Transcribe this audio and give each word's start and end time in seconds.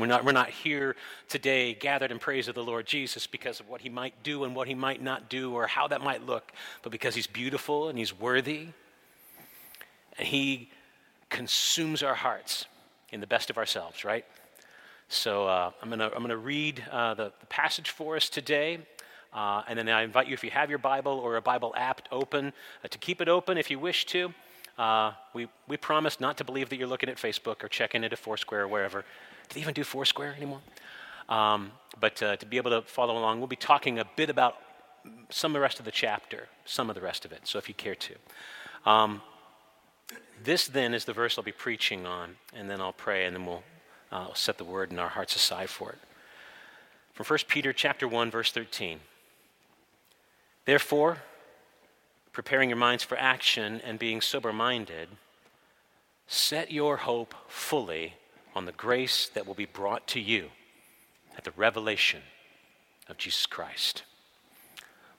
We're 0.00 0.06
not, 0.06 0.24
we're 0.24 0.32
not 0.32 0.50
here 0.50 0.96
today 1.28 1.74
gathered 1.74 2.10
in 2.10 2.18
praise 2.18 2.48
of 2.48 2.54
the 2.54 2.62
Lord 2.62 2.86
Jesus 2.86 3.26
because 3.26 3.60
of 3.60 3.68
what 3.68 3.80
he 3.80 3.88
might 3.88 4.14
do 4.22 4.44
and 4.44 4.54
what 4.54 4.68
he 4.68 4.74
might 4.74 5.02
not 5.02 5.28
do 5.28 5.52
or 5.52 5.66
how 5.66 5.88
that 5.88 6.00
might 6.00 6.24
look, 6.26 6.52
but 6.82 6.90
because 6.92 7.14
he's 7.14 7.26
beautiful 7.26 7.88
and 7.88 7.98
he's 7.98 8.18
worthy. 8.18 8.68
And 10.18 10.28
he 10.28 10.70
consumes 11.30 12.02
our 12.02 12.14
hearts 12.14 12.66
in 13.10 13.20
the 13.20 13.26
best 13.26 13.50
of 13.50 13.58
ourselves, 13.58 14.04
right? 14.04 14.24
So 15.08 15.46
uh, 15.46 15.70
I'm 15.82 15.88
going 15.88 15.98
to 16.00 16.14
I'm 16.14 16.22
gonna 16.22 16.36
read 16.36 16.82
uh, 16.90 17.14
the, 17.14 17.32
the, 17.40 17.46
passage 17.46 17.90
for 17.90 18.16
us 18.16 18.28
today. 18.28 18.78
Uh, 19.32 19.62
and 19.68 19.78
then 19.78 19.88
I 19.88 20.02
invite 20.02 20.28
you, 20.28 20.34
if 20.34 20.44
you 20.44 20.50
have 20.50 20.70
your 20.70 20.78
Bible 20.78 21.12
or 21.12 21.36
a 21.36 21.42
Bible 21.42 21.74
app 21.76 22.02
open, 22.10 22.52
uh, 22.84 22.88
to 22.88 22.98
keep 22.98 23.20
it 23.20 23.28
open 23.28 23.58
if 23.58 23.70
you 23.70 23.78
wish 23.78 24.06
to. 24.06 24.32
Uh, 24.78 25.12
we, 25.32 25.48
we 25.68 25.76
promise 25.76 26.20
not 26.20 26.36
to 26.38 26.44
believe 26.44 26.68
that 26.68 26.76
you're 26.76 26.88
looking 26.88 27.08
at 27.08 27.16
Facebook 27.16 27.62
or 27.62 27.68
checking 27.68 28.02
into 28.02 28.16
Foursquare 28.16 28.62
or 28.62 28.68
wherever. 28.68 29.04
Do 29.48 29.54
they 29.54 29.60
even 29.60 29.74
do 29.74 29.84
Foursquare 29.84 30.34
anymore? 30.36 30.60
Um, 31.28 31.72
but 32.00 32.22
uh, 32.22 32.36
to 32.36 32.46
be 32.46 32.56
able 32.56 32.70
to 32.70 32.82
follow 32.82 33.16
along, 33.16 33.38
we'll 33.38 33.46
be 33.46 33.56
talking 33.56 33.98
a 33.98 34.04
bit 34.16 34.30
about 34.30 34.56
some 35.30 35.52
of 35.52 35.54
the 35.54 35.60
rest 35.60 35.78
of 35.78 35.84
the 35.84 35.90
chapter, 35.90 36.48
some 36.64 36.88
of 36.88 36.94
the 36.94 37.00
rest 37.00 37.24
of 37.24 37.32
it, 37.32 37.40
so 37.44 37.58
if 37.58 37.68
you 37.68 37.74
care 37.74 37.94
to. 37.94 38.14
Um, 38.86 39.22
this 40.42 40.66
then 40.66 40.94
is 40.94 41.04
the 41.04 41.12
verse 41.12 41.38
I'll 41.38 41.44
be 41.44 41.52
preaching 41.52 42.06
on, 42.06 42.36
and 42.54 42.68
then 42.68 42.80
I'll 42.80 42.92
pray, 42.92 43.24
and 43.26 43.34
then 43.34 43.46
we'll 43.46 43.62
uh, 44.12 44.28
set 44.34 44.58
the 44.58 44.64
word 44.64 44.90
in 44.90 44.98
our 44.98 45.08
hearts 45.08 45.36
aside 45.36 45.70
for 45.70 45.90
it. 45.90 45.98
From 47.12 47.26
1 47.26 47.38
Peter 47.48 47.72
chapter 47.72 48.08
1, 48.08 48.30
verse 48.30 48.50
13. 48.50 49.00
Therefore, 50.64 51.18
preparing 52.32 52.68
your 52.68 52.78
minds 52.78 53.04
for 53.04 53.16
action 53.16 53.80
and 53.84 53.98
being 53.98 54.20
sober 54.20 54.52
minded, 54.52 55.08
set 56.26 56.72
your 56.72 56.98
hope 56.98 57.34
fully 57.46 58.14
on 58.54 58.64
the 58.64 58.72
grace 58.72 59.28
that 59.28 59.46
will 59.46 59.54
be 59.54 59.66
brought 59.66 60.06
to 60.08 60.20
you 60.20 60.50
at 61.36 61.44
the 61.44 61.52
revelation 61.56 62.22
of 63.08 63.18
Jesus 63.18 63.46
Christ. 63.46 64.04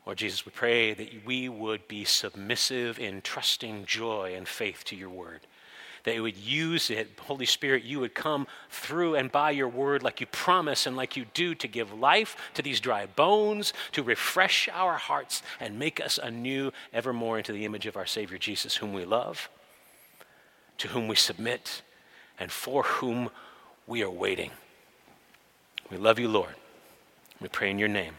Lord 0.06 0.18
Jesus, 0.20 0.46
we 0.46 0.52
pray 0.52 0.94
that 0.94 1.26
we 1.26 1.50
would 1.50 1.88
be 1.88 2.06
submissive 2.06 3.00
in 3.00 3.22
trusting 3.22 3.86
joy 3.86 4.34
and 4.36 4.48
faith 4.48 4.84
to 4.86 4.96
your 4.96 5.10
word 5.10 5.42
that 6.06 6.16
you 6.16 6.24
would 6.24 6.38
use 6.38 6.90
it. 6.90 7.10
Holy 7.20 7.46
Spirit, 7.46 7.84
you 7.84 8.00
would 8.00 8.14
come 8.14 8.48
through 8.70 9.16
and 9.16 9.32
by 9.32 9.52
your 9.52 9.68
word 9.68 10.04
like 10.04 10.22
you 10.22 10.28
promise 10.28 10.88
and 10.88 10.96
like 10.96 11.18
you 11.18 11.26
do 11.34 11.54
to 11.56 11.68
give 11.68 11.92
life 11.92 12.38
to 12.54 12.62
these 12.62 12.80
dry 12.80 13.06
bones, 13.06 13.74
to 13.92 14.04
refresh 14.04 14.70
our 14.72 14.94
hearts 14.94 15.44
and 15.60 15.78
make 15.78 16.00
us 16.00 16.20
anew 16.22 16.72
evermore 16.94 17.40
into 17.40 17.52
the 17.52 17.66
image 17.66 17.86
of 17.86 17.98
our 17.98 18.06
Savior 18.06 18.38
Jesus, 18.38 18.76
whom 18.76 18.94
we 18.94 19.04
love, 19.04 19.50
to 20.78 20.88
whom 20.88 21.08
we 21.08 21.16
submit, 21.16 21.82
and 22.40 22.52
for 22.52 22.84
whom 22.84 23.30
we 23.88 24.04
are 24.04 24.10
waiting. 24.10 24.52
We 25.90 25.98
love 25.98 26.20
you, 26.20 26.28
Lord. 26.28 26.56
We 27.40 27.48
pray 27.48 27.70
in 27.70 27.80
your 27.80 27.88
name. 27.88 28.14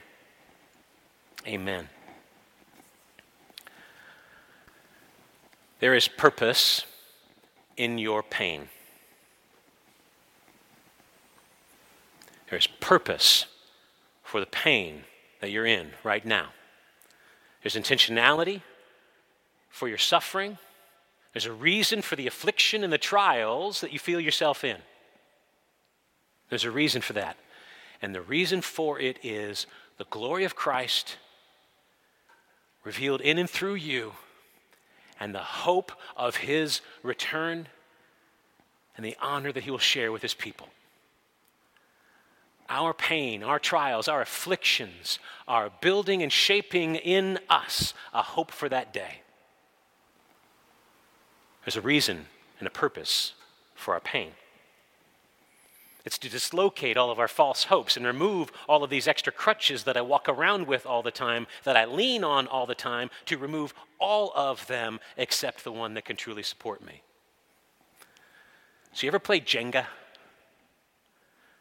Amen. 1.46 1.88
There 5.80 5.94
is 5.94 6.08
purpose 6.08 6.84
in 7.76 7.98
your 7.98 8.22
pain. 8.22 8.68
There's 12.50 12.66
purpose 12.66 13.46
for 14.22 14.40
the 14.40 14.46
pain 14.46 15.04
that 15.40 15.50
you're 15.50 15.66
in 15.66 15.90
right 16.02 16.24
now. 16.24 16.48
There's 17.62 17.76
intentionality 17.76 18.62
for 19.68 19.88
your 19.88 19.98
suffering. 19.98 20.58
There's 21.36 21.44
a 21.44 21.52
reason 21.52 22.00
for 22.00 22.16
the 22.16 22.26
affliction 22.26 22.82
and 22.82 22.90
the 22.90 22.96
trials 22.96 23.82
that 23.82 23.92
you 23.92 23.98
feel 23.98 24.18
yourself 24.18 24.64
in. 24.64 24.78
There's 26.48 26.64
a 26.64 26.70
reason 26.70 27.02
for 27.02 27.12
that. 27.12 27.36
And 28.00 28.14
the 28.14 28.22
reason 28.22 28.62
for 28.62 28.98
it 28.98 29.18
is 29.22 29.66
the 29.98 30.06
glory 30.08 30.44
of 30.44 30.56
Christ 30.56 31.18
revealed 32.84 33.20
in 33.20 33.36
and 33.36 33.50
through 33.50 33.74
you 33.74 34.14
and 35.20 35.34
the 35.34 35.40
hope 35.40 35.92
of 36.16 36.36
his 36.36 36.80
return 37.02 37.68
and 38.96 39.04
the 39.04 39.18
honor 39.20 39.52
that 39.52 39.64
he 39.64 39.70
will 39.70 39.76
share 39.76 40.10
with 40.12 40.22
his 40.22 40.32
people. 40.32 40.68
Our 42.70 42.94
pain, 42.94 43.42
our 43.42 43.58
trials, 43.58 44.08
our 44.08 44.22
afflictions 44.22 45.18
are 45.46 45.70
building 45.82 46.22
and 46.22 46.32
shaping 46.32 46.94
in 46.94 47.38
us 47.50 47.92
a 48.14 48.22
hope 48.22 48.50
for 48.50 48.70
that 48.70 48.94
day. 48.94 49.20
There's 51.66 51.76
a 51.76 51.80
reason 51.80 52.26
and 52.60 52.68
a 52.68 52.70
purpose 52.70 53.32
for 53.74 53.92
our 53.92 54.00
pain. 54.00 54.30
It's 56.04 56.16
to 56.18 56.28
dislocate 56.28 56.96
all 56.96 57.10
of 57.10 57.18
our 57.18 57.26
false 57.26 57.64
hopes 57.64 57.96
and 57.96 58.06
remove 58.06 58.52
all 58.68 58.84
of 58.84 58.90
these 58.90 59.08
extra 59.08 59.32
crutches 59.32 59.82
that 59.82 59.96
I 59.96 60.00
walk 60.00 60.28
around 60.28 60.68
with 60.68 60.86
all 60.86 61.02
the 61.02 61.10
time, 61.10 61.48
that 61.64 61.76
I 61.76 61.84
lean 61.84 62.22
on 62.22 62.46
all 62.46 62.66
the 62.66 62.76
time, 62.76 63.10
to 63.24 63.36
remove 63.36 63.74
all 63.98 64.32
of 64.36 64.64
them 64.68 65.00
except 65.16 65.64
the 65.64 65.72
one 65.72 65.94
that 65.94 66.04
can 66.04 66.14
truly 66.14 66.44
support 66.44 66.86
me. 66.86 67.02
So, 68.92 69.04
you 69.04 69.10
ever 69.10 69.18
play 69.18 69.40
Jenga? 69.40 69.86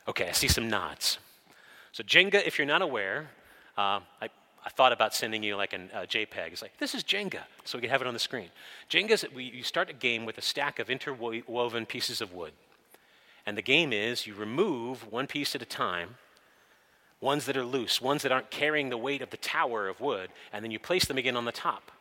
Okay, 0.08 0.30
I 0.30 0.34
see 0.34 0.48
some 0.48 0.70
nods. 0.70 1.18
So, 1.92 2.04
Jenga, 2.04 2.46
if 2.46 2.60
you're 2.60 2.68
not 2.68 2.84
aware, 2.84 3.32
uh, 3.76 4.02
I, 4.22 4.30
I 4.66 4.70
thought 4.70 4.92
about 4.92 5.14
sending 5.14 5.44
you 5.44 5.56
like 5.56 5.74
a 5.74 5.78
uh, 5.96 6.06
JPEG. 6.06 6.54
It's 6.54 6.62
like, 6.62 6.78
this 6.80 6.96
is 6.96 7.04
Jenga, 7.04 7.44
so 7.66 7.78
we 7.78 7.84
can 7.84 7.92
have 7.92 8.02
it 8.02 8.08
on 8.08 8.16
the 8.16 8.20
screen. 8.20 8.50
Jenga 8.90 9.12
is, 9.12 9.26
you 9.36 9.62
start 9.62 9.92
a 9.92 9.94
game 9.94 10.26
with 10.26 10.40
a 10.40 10.42
stack 10.42 10.80
of 10.80 10.90
interwoven 10.90 11.86
pieces 11.86 12.20
of 12.20 12.34
wood. 12.34 12.54
And 13.46 13.56
the 13.56 13.62
game 13.62 13.94
is 13.94 14.26
you 14.26 14.34
remove 14.34 15.12
one 15.12 15.28
piece 15.28 15.54
at 15.54 15.62
a 15.62 15.66
time, 15.66 16.16
ones 17.22 17.46
that 17.46 17.56
are 17.56 17.64
loose, 17.64 18.02
ones 18.02 18.24
that 18.24 18.32
aren't 18.32 18.50
carrying 18.50 18.90
the 18.90 18.98
weight 18.98 19.22
of 19.22 19.30
the 19.30 19.38
tower 19.38 19.88
of 19.88 20.02
wood, 20.02 20.32
and 20.52 20.64
then 20.64 20.72
you 20.72 20.80
place 20.80 21.06
them 21.06 21.18
again 21.18 21.38
on 21.38 21.46
the 21.46 21.52
top. 21.52 21.92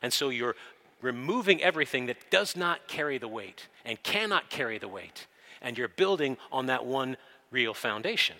And 0.00 0.10
so 0.10 0.30
you're 0.30 0.56
removing 1.02 1.62
everything 1.62 2.06
that 2.06 2.30
does 2.30 2.56
not 2.56 2.88
carry 2.88 3.18
the 3.18 3.28
weight 3.28 3.68
and 3.84 4.02
cannot 4.02 4.48
carry 4.48 4.78
the 4.78 4.88
weight. 4.88 5.26
And 5.60 5.76
you're 5.76 5.88
building 5.88 6.38
on 6.50 6.66
that 6.66 6.86
one 6.86 7.18
real 7.50 7.74
foundation 7.74 8.36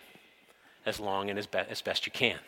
as 0.87 0.99
long 0.99 1.29
and 1.29 1.39
as, 1.39 1.47
be- 1.47 1.59
as 1.59 1.83
best 1.83 2.07
you 2.07 2.13
can. 2.13 2.39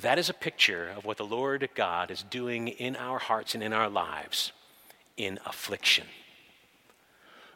That 0.00 0.18
is 0.18 0.28
a 0.30 0.34
picture 0.34 0.88
of 0.96 1.04
what 1.04 1.16
the 1.16 1.24
Lord 1.24 1.68
God 1.74 2.10
is 2.10 2.22
doing 2.22 2.68
in 2.68 2.96
our 2.96 3.18
hearts 3.18 3.54
and 3.54 3.62
in 3.62 3.72
our 3.72 3.88
lives 3.88 4.52
in 5.16 5.38
affliction 5.44 6.06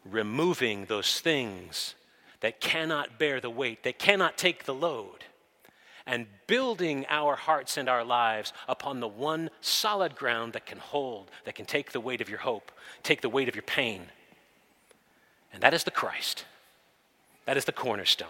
removing 0.04 0.84
those 0.84 1.20
things 1.20 1.94
that 2.40 2.60
cannot 2.60 3.18
bear 3.18 3.40
the 3.40 3.50
weight, 3.50 3.82
that 3.84 3.98
cannot 3.98 4.36
take 4.36 4.64
the 4.64 4.74
load, 4.74 5.24
and 6.06 6.26
building 6.46 7.06
our 7.08 7.34
hearts 7.34 7.78
and 7.78 7.88
our 7.88 8.04
lives 8.04 8.52
upon 8.68 9.00
the 9.00 9.08
one 9.08 9.48
solid 9.62 10.14
ground 10.14 10.52
that 10.52 10.66
can 10.66 10.78
hold, 10.78 11.30
that 11.44 11.54
can 11.54 11.64
take 11.64 11.92
the 11.92 12.00
weight 12.00 12.20
of 12.20 12.28
your 12.28 12.40
hope, 12.40 12.70
take 13.02 13.22
the 13.22 13.28
weight 13.28 13.48
of 13.48 13.54
your 13.54 13.62
pain. 13.62 14.02
And 15.52 15.62
that 15.62 15.72
is 15.72 15.84
the 15.84 15.90
Christ. 15.90 16.44
That 17.46 17.56
is 17.56 17.64
the 17.64 17.72
cornerstone. 17.72 18.28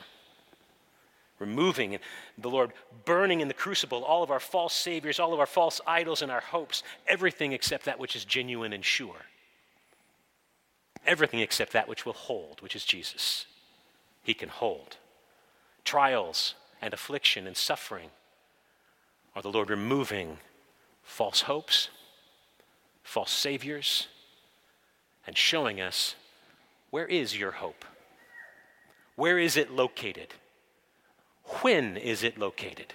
Removing 1.38 1.98
the 2.38 2.50
Lord, 2.50 2.72
burning 3.04 3.40
in 3.40 3.48
the 3.48 3.54
crucible 3.54 4.04
all 4.04 4.22
of 4.22 4.30
our 4.30 4.40
false 4.40 4.72
saviors, 4.72 5.18
all 5.18 5.32
of 5.32 5.40
our 5.40 5.46
false 5.46 5.80
idols 5.86 6.22
and 6.22 6.30
our 6.30 6.40
hopes, 6.40 6.82
everything 7.06 7.52
except 7.52 7.84
that 7.86 7.98
which 7.98 8.14
is 8.14 8.24
genuine 8.24 8.72
and 8.72 8.84
sure 8.84 9.26
everything 11.06 11.40
except 11.40 11.72
that 11.72 11.88
which 11.88 12.06
will 12.06 12.12
hold, 12.12 12.60
which 12.60 12.76
is 12.76 12.84
Jesus. 12.84 13.46
He 14.22 14.34
can 14.34 14.48
hold. 14.48 14.96
Trials 15.84 16.54
and 16.80 16.94
affliction 16.94 17.46
and 17.46 17.56
suffering 17.56 18.10
are 19.34 19.42
the 19.42 19.50
Lord 19.50 19.70
removing 19.70 20.38
false 21.02 21.42
hopes, 21.42 21.90
false 23.02 23.30
saviors, 23.30 24.08
and 25.26 25.36
showing 25.36 25.80
us 25.80 26.14
where 26.90 27.06
is 27.06 27.38
your 27.38 27.52
hope? 27.52 27.84
Where 29.16 29.38
is 29.38 29.56
it 29.56 29.70
located? 29.70 30.28
When 31.62 31.96
is 31.96 32.22
it 32.22 32.38
located? 32.38 32.94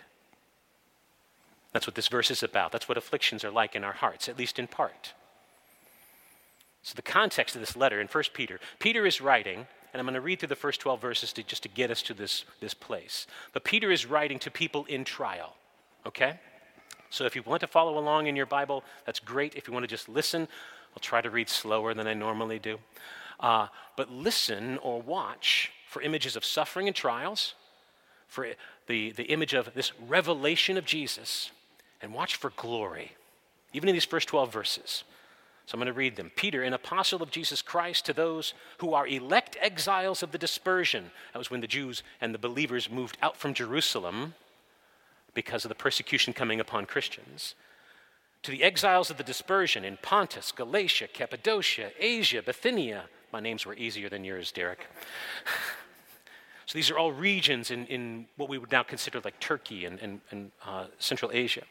That's 1.72 1.86
what 1.86 1.96
this 1.96 2.08
verse 2.08 2.32
is 2.32 2.42
about. 2.42 2.72
That's 2.72 2.90
what 2.90 2.98
afflictions 2.98 3.44
are 3.44 3.52
like 3.52 3.76
in 3.76 3.84
our 3.84 3.94
hearts, 3.94 4.28
at 4.28 4.38
least 4.38 4.58
in 4.58 4.68
part. 4.68 5.14
So, 6.82 6.94
the 6.96 7.02
context 7.02 7.56
of 7.56 7.62
this 7.62 7.76
letter 7.76 8.00
in 8.02 8.08
1 8.08 8.24
Peter, 8.34 8.60
Peter 8.80 9.06
is 9.06 9.22
writing, 9.22 9.68
and 9.94 10.00
I'm 10.00 10.06
going 10.06 10.14
to 10.16 10.22
read 10.22 10.40
through 10.40 10.48
the 10.48 10.56
first 10.56 10.80
12 10.80 11.02
verses 11.02 11.34
to, 11.34 11.44
just 11.44 11.64
to 11.64 11.70
get 11.70 11.92
us 11.92 12.02
to 12.04 12.14
this, 12.14 12.46
this 12.62 12.74
place. 12.74 13.28
But 13.54 13.66
Peter 13.66 13.92
is 13.92 14.06
writing 14.06 14.40
to 14.40 14.52
people 14.52 14.86
in 14.86 15.04
trial, 15.04 15.56
okay? 16.06 16.40
So, 17.12 17.26
if 17.26 17.36
you 17.36 17.44
want 17.44 17.62
to 17.62 17.68
follow 17.68 18.00
along 18.00 18.28
in 18.28 18.36
your 18.36 18.46
Bible, 18.46 18.84
that's 19.06 19.20
great. 19.20 19.56
If 19.56 19.68
you 19.68 19.74
want 19.74 19.84
to 19.84 19.88
just 19.88 20.10
listen, 20.10 20.48
I'll 20.94 21.02
try 21.02 21.22
to 21.22 21.30
read 21.30 21.50
slower 21.50 21.94
than 21.94 22.08
I 22.08 22.14
normally 22.14 22.60
do. 22.60 22.80
Uh, 23.40 23.68
but 23.96 24.12
listen 24.12 24.78
or 24.80 25.02
watch 25.02 25.72
for 25.88 26.02
images 26.02 26.36
of 26.36 26.46
suffering 26.46 26.88
and 26.88 26.96
trials, 26.96 27.56
for 28.30 28.48
the, 28.88 29.12
the 29.12 29.26
image 29.26 29.54
of 29.54 29.74
this 29.74 29.92
revelation 30.08 30.78
of 30.78 30.86
Jesus, 30.86 31.52
and 32.02 32.14
watch 32.14 32.36
for 32.36 32.52
glory, 32.52 33.14
even 33.74 33.90
in 33.90 33.96
these 33.96 34.06
first 34.06 34.30
12 34.30 34.54
verses. 34.54 35.04
So 35.66 35.76
I'm 35.76 35.80
going 35.80 35.94
to 35.94 35.94
read 35.94 36.16
them. 36.16 36.32
Peter, 36.36 36.64
an 36.64 36.74
apostle 36.74 37.22
of 37.22 37.30
Jesus 37.30 37.62
Christ, 37.62 38.06
to 38.06 38.14
those 38.14 38.54
who 38.80 38.94
are 38.94 39.08
elect 39.08 39.58
exiles 39.62 40.24
of 40.24 40.32
the 40.32 40.38
dispersion. 40.38 41.12
That 41.34 41.38
was 41.38 41.52
when 41.52 41.62
the 41.62 41.68
Jews 41.68 42.02
and 42.22 42.34
the 42.34 42.40
believers 42.40 42.90
moved 42.90 43.18
out 43.22 43.38
from 43.38 43.54
Jerusalem 43.54 44.34
because 45.36 45.66
of 45.66 45.70
the 45.70 45.76
persecution 45.76 46.34
coming 46.34 46.60
upon 46.60 46.86
Christians. 46.86 47.54
To 48.44 48.52
the 48.52 48.64
exiles 48.64 49.12
of 49.12 49.18
the 49.18 49.24
dispersion 49.24 49.86
in 49.86 49.98
Pontus, 50.02 50.52
Galatia, 50.52 51.08
Cappadocia, 51.08 51.92
Asia, 52.00 52.42
Bithynia. 52.42 53.04
My 53.32 53.40
names 53.40 53.66
were 53.66 53.76
easier 53.76 54.10
than 54.10 54.24
yours, 54.24 54.52
Derek. 54.52 54.88
so 56.70 56.78
these 56.78 56.92
are 56.92 57.00
all 57.00 57.12
regions 57.12 57.72
in, 57.72 57.88
in 57.88 58.28
what 58.38 58.48
we 58.48 58.60
would 58.60 58.72
now 58.72 58.84
consider 58.84 59.20
like 59.26 59.40
Turkey 59.40 59.86
and, 59.86 60.00
and, 60.02 60.22
and 60.30 60.52
uh, 60.64 60.86
Central 61.00 61.32
Asia 61.34 61.64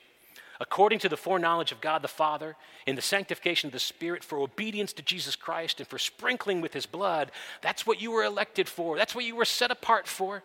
according 0.60 0.98
to 0.98 1.08
the 1.08 1.16
foreknowledge 1.16 1.70
of 1.70 1.80
God 1.80 2.02
the 2.02 2.08
Father, 2.08 2.56
in 2.84 2.96
the 2.96 3.00
sanctification 3.00 3.68
of 3.68 3.72
the 3.72 3.78
Spirit, 3.78 4.24
for 4.24 4.40
obedience 4.40 4.92
to 4.94 5.02
Jesus 5.02 5.36
Christ, 5.36 5.78
and 5.78 5.88
for 5.88 5.98
sprinkling 5.98 6.60
with 6.60 6.74
his 6.74 6.84
blood. 6.84 7.30
That's 7.62 7.86
what 7.86 8.02
you 8.02 8.10
were 8.10 8.24
elected 8.24 8.68
for, 8.68 8.96
that's 8.96 9.14
what 9.14 9.24
you 9.24 9.36
were 9.36 9.44
set 9.44 9.70
apart 9.70 10.08
for. 10.08 10.42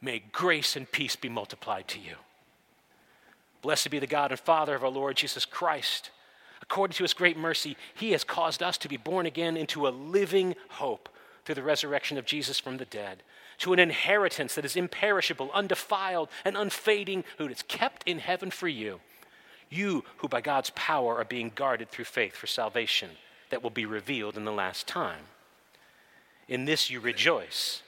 May 0.00 0.18
grace 0.32 0.74
and 0.74 0.90
peace 0.90 1.14
be 1.14 1.28
multiplied 1.28 1.86
to 1.86 2.00
you. 2.00 2.16
Blessed 3.62 3.90
be 3.90 4.00
the 4.00 4.08
God 4.08 4.32
and 4.32 4.40
Father 4.40 4.74
of 4.74 4.82
our 4.82 4.90
Lord 4.90 5.16
Jesus 5.16 5.44
Christ. 5.44 6.10
According 6.60 6.94
to 6.94 7.04
his 7.04 7.14
great 7.14 7.38
mercy, 7.38 7.76
he 7.94 8.10
has 8.10 8.24
caused 8.24 8.64
us 8.64 8.76
to 8.78 8.88
be 8.88 8.96
born 8.96 9.26
again 9.26 9.56
into 9.56 9.86
a 9.86 9.90
living 9.90 10.56
hope 10.70 11.08
through 11.44 11.54
the 11.54 11.62
resurrection 11.62 12.18
of 12.18 12.26
Jesus 12.26 12.58
from 12.58 12.78
the 12.78 12.84
dead, 12.84 13.22
to 13.58 13.72
an 13.72 13.78
inheritance 13.78 14.54
that 14.54 14.64
is 14.64 14.76
imperishable, 14.76 15.50
undefiled, 15.52 16.28
and 16.44 16.56
unfading, 16.56 17.24
who 17.38 17.48
is 17.48 17.62
kept 17.62 18.06
in 18.06 18.18
heaven 18.18 18.50
for 18.50 18.68
you 18.68 19.00
you 19.70 20.04
who 20.18 20.28
by 20.28 20.40
God's 20.40 20.70
power 20.70 21.16
are 21.16 21.24
being 21.24 21.52
guarded 21.54 21.90
through 21.90 22.04
faith 22.04 22.34
for 22.34 22.46
salvation 22.46 23.10
that 23.50 23.62
will 23.62 23.70
be 23.70 23.86
revealed 23.86 24.36
in 24.36 24.44
the 24.44 24.52
last 24.52 24.86
time. 24.86 25.24
In 26.48 26.64
this 26.64 26.90
you 26.90 27.00
rejoice, 27.00 27.82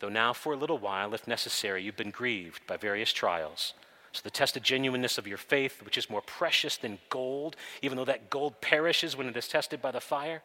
though 0.00 0.08
now 0.08 0.32
for 0.32 0.52
a 0.52 0.56
little 0.56 0.78
while, 0.78 1.14
if 1.14 1.28
necessary, 1.28 1.82
you've 1.82 1.96
been 1.96 2.10
grieved 2.10 2.66
by 2.66 2.76
various 2.76 3.12
trials. 3.12 3.74
So 4.12 4.22
the 4.24 4.30
tested 4.30 4.62
genuineness 4.62 5.18
of 5.18 5.26
your 5.26 5.36
faith, 5.36 5.82
which 5.82 5.98
is 5.98 6.08
more 6.08 6.22
precious 6.22 6.76
than 6.76 6.98
gold, 7.10 7.56
even 7.82 7.96
though 7.96 8.06
that 8.06 8.30
gold 8.30 8.60
perishes 8.60 9.16
when 9.16 9.28
it 9.28 9.36
is 9.36 9.48
tested 9.48 9.82
by 9.82 9.90
the 9.90 10.00
fire, 10.00 10.42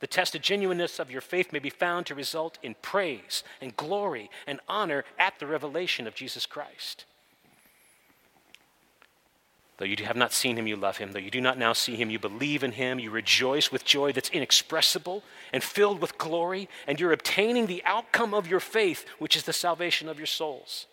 the 0.00 0.06
tested 0.06 0.42
genuineness 0.42 0.98
of 0.98 1.10
your 1.10 1.20
faith 1.20 1.52
may 1.52 1.58
be 1.58 1.70
found 1.70 2.06
to 2.06 2.14
result 2.14 2.58
in 2.62 2.76
praise 2.82 3.42
and 3.60 3.76
glory 3.76 4.30
and 4.46 4.60
honor 4.68 5.04
at 5.18 5.38
the 5.38 5.46
revelation 5.46 6.06
of 6.06 6.14
Jesus 6.14 6.46
Christ. 6.46 7.04
Though 9.78 9.84
you 9.84 9.96
have 10.04 10.16
not 10.16 10.32
seen 10.32 10.58
him, 10.58 10.66
you 10.66 10.74
love 10.74 10.96
him. 10.98 11.12
Though 11.12 11.20
you 11.20 11.30
do 11.30 11.40
not 11.40 11.56
now 11.56 11.72
see 11.72 11.94
him, 11.94 12.10
you 12.10 12.18
believe 12.18 12.64
in 12.64 12.72
him. 12.72 12.98
You 12.98 13.10
rejoice 13.10 13.70
with 13.70 13.84
joy 13.84 14.10
that's 14.10 14.28
inexpressible 14.30 15.22
and 15.52 15.62
filled 15.62 16.00
with 16.00 16.18
glory, 16.18 16.68
and 16.88 16.98
you're 16.98 17.12
obtaining 17.12 17.66
the 17.66 17.82
outcome 17.84 18.34
of 18.34 18.48
your 18.48 18.58
faith, 18.58 19.06
which 19.20 19.36
is 19.36 19.44
the 19.44 19.52
salvation 19.52 20.08
of 20.08 20.18
your 20.18 20.26
souls. 20.26 20.86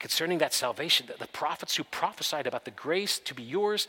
Concerning 0.00 0.38
that 0.38 0.52
salvation, 0.52 1.06
the 1.18 1.26
prophets 1.28 1.76
who 1.76 1.84
prophesied 1.84 2.48
about 2.48 2.64
the 2.64 2.72
grace 2.72 3.18
to 3.20 3.34
be 3.34 3.44
yours, 3.44 3.86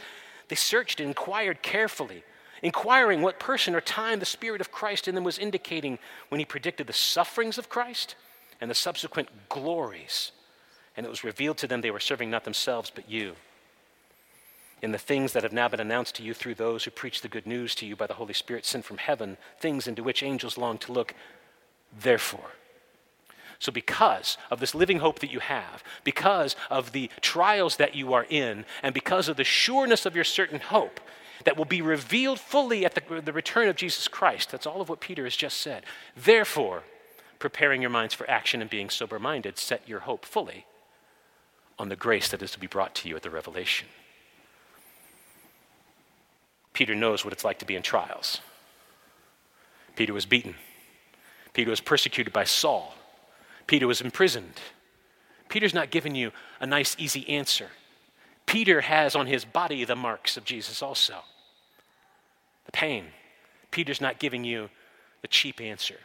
they 0.49 0.55
searched 0.55 0.99
and 0.99 1.09
inquired 1.09 1.63
carefully, 1.63 2.23
inquiring 2.61 3.21
what 3.21 3.39
person 3.39 3.75
or 3.75 3.81
time 3.81 4.19
the 4.19 4.25
Spirit 4.25 4.61
of 4.61 4.71
Christ 4.71 5.07
in 5.07 5.15
them 5.15 5.23
was 5.23 5.37
indicating 5.37 5.99
when 6.29 6.39
he 6.39 6.45
predicted 6.45 6.87
the 6.87 6.93
sufferings 6.93 7.57
of 7.57 7.69
Christ 7.69 8.15
and 8.61 8.69
the 8.69 8.75
subsequent 8.75 9.29
glories. 9.49 10.31
And 10.97 11.05
it 11.05 11.09
was 11.09 11.23
revealed 11.23 11.57
to 11.59 11.67
them 11.67 11.81
they 11.81 11.91
were 11.91 11.99
serving 11.99 12.29
not 12.29 12.43
themselves, 12.43 12.91
but 12.93 13.09
you 13.09 13.35
in 14.81 14.91
the 14.91 14.97
things 14.97 15.33
that 15.33 15.43
have 15.43 15.53
now 15.53 15.67
been 15.67 15.79
announced 15.79 16.15
to 16.15 16.23
you 16.23 16.33
through 16.33 16.55
those 16.55 16.83
who 16.83 16.91
preach 16.91 17.21
the 17.21 17.27
good 17.27 17.45
news 17.45 17.75
to 17.75 17.85
you 17.85 17.95
by 17.95 18.07
the 18.07 18.13
Holy 18.13 18.33
Spirit 18.33 18.65
sent 18.65 18.85
from 18.85 18.97
heaven, 18.97 19.37
things 19.59 19.87
into 19.87 20.03
which 20.03 20.23
angels 20.23 20.57
long 20.57 20.77
to 20.77 20.91
look. 20.91 21.13
Therefore, 21.97 22.51
so, 23.61 23.73
because 23.73 24.37
of 24.49 24.61
this 24.61 24.73
living 24.73 24.99
hope 24.99 25.19
that 25.19 25.31
you 25.31 25.41
have, 25.41 25.83
because 26.05 26.55
of 26.69 26.93
the 26.93 27.09
trials 27.19 27.75
that 27.75 27.93
you 27.93 28.13
are 28.13 28.25
in, 28.29 28.63
and 28.81 28.93
because 28.93 29.27
of 29.27 29.35
the 29.35 29.43
sureness 29.43 30.05
of 30.05 30.15
your 30.15 30.23
certain 30.23 30.61
hope 30.61 31.01
that 31.45 31.57
will 31.57 31.65
be 31.65 31.81
revealed 31.81 32.39
fully 32.39 32.85
at 32.85 32.95
the, 32.95 33.21
the 33.21 33.33
return 33.33 33.67
of 33.67 33.75
Jesus 33.75 34.07
Christ, 34.07 34.51
that's 34.51 34.65
all 34.65 34.81
of 34.81 34.89
what 34.89 34.99
Peter 34.99 35.23
has 35.23 35.35
just 35.35 35.59
said. 35.59 35.83
Therefore, 36.15 36.83
preparing 37.39 37.81
your 37.81 37.89
minds 37.89 38.13
for 38.13 38.29
action 38.29 38.61
and 38.61 38.69
being 38.69 38.89
sober 38.89 39.19
minded, 39.19 39.57
set 39.57 39.87
your 39.87 40.01
hope 40.01 40.25
fully 40.25 40.65
on 41.77 41.89
the 41.89 41.95
grace 41.95 42.27
that 42.29 42.41
is 42.41 42.51
to 42.51 42.59
be 42.59 42.67
brought 42.67 42.93
to 42.93 43.07
you 43.07 43.15
at 43.15 43.23
the 43.23 43.29
revelation. 43.29 43.87
Peter 46.73 46.93
knows 46.93 47.23
what 47.23 47.33
it's 47.33 47.45
like 47.45 47.59
to 47.59 47.65
be 47.65 47.75
in 47.75 47.81
trials. 47.81 48.41
Peter 49.95 50.13
was 50.13 50.25
beaten. 50.25 50.55
Peter 51.53 51.69
was 51.69 51.81
persecuted 51.81 52.31
by 52.31 52.43
Saul. 52.43 52.95
Peter 53.65 53.87
was 53.87 54.01
imprisoned. 54.01 54.53
Peter's 55.47 55.73
not 55.73 55.89
giving 55.89 56.15
you 56.15 56.31
a 56.59 56.65
nice, 56.65 56.95
easy 56.99 57.27
answer. 57.27 57.69
Peter 58.49 58.81
has 58.81 59.15
on 59.15 59.27
his 59.27 59.45
body 59.45 59.83
the 59.85 59.95
marks 59.95 60.35
of 60.35 60.43
Jesus 60.43 60.81
also. 60.81 61.19
The 62.65 62.71
pain. 62.71 63.05
Peter's 63.69 64.01
not 64.01 64.17
giving 64.17 64.43
you 64.43 64.71
the 65.21 65.27
cheap 65.27 65.61
answer. 65.61 65.97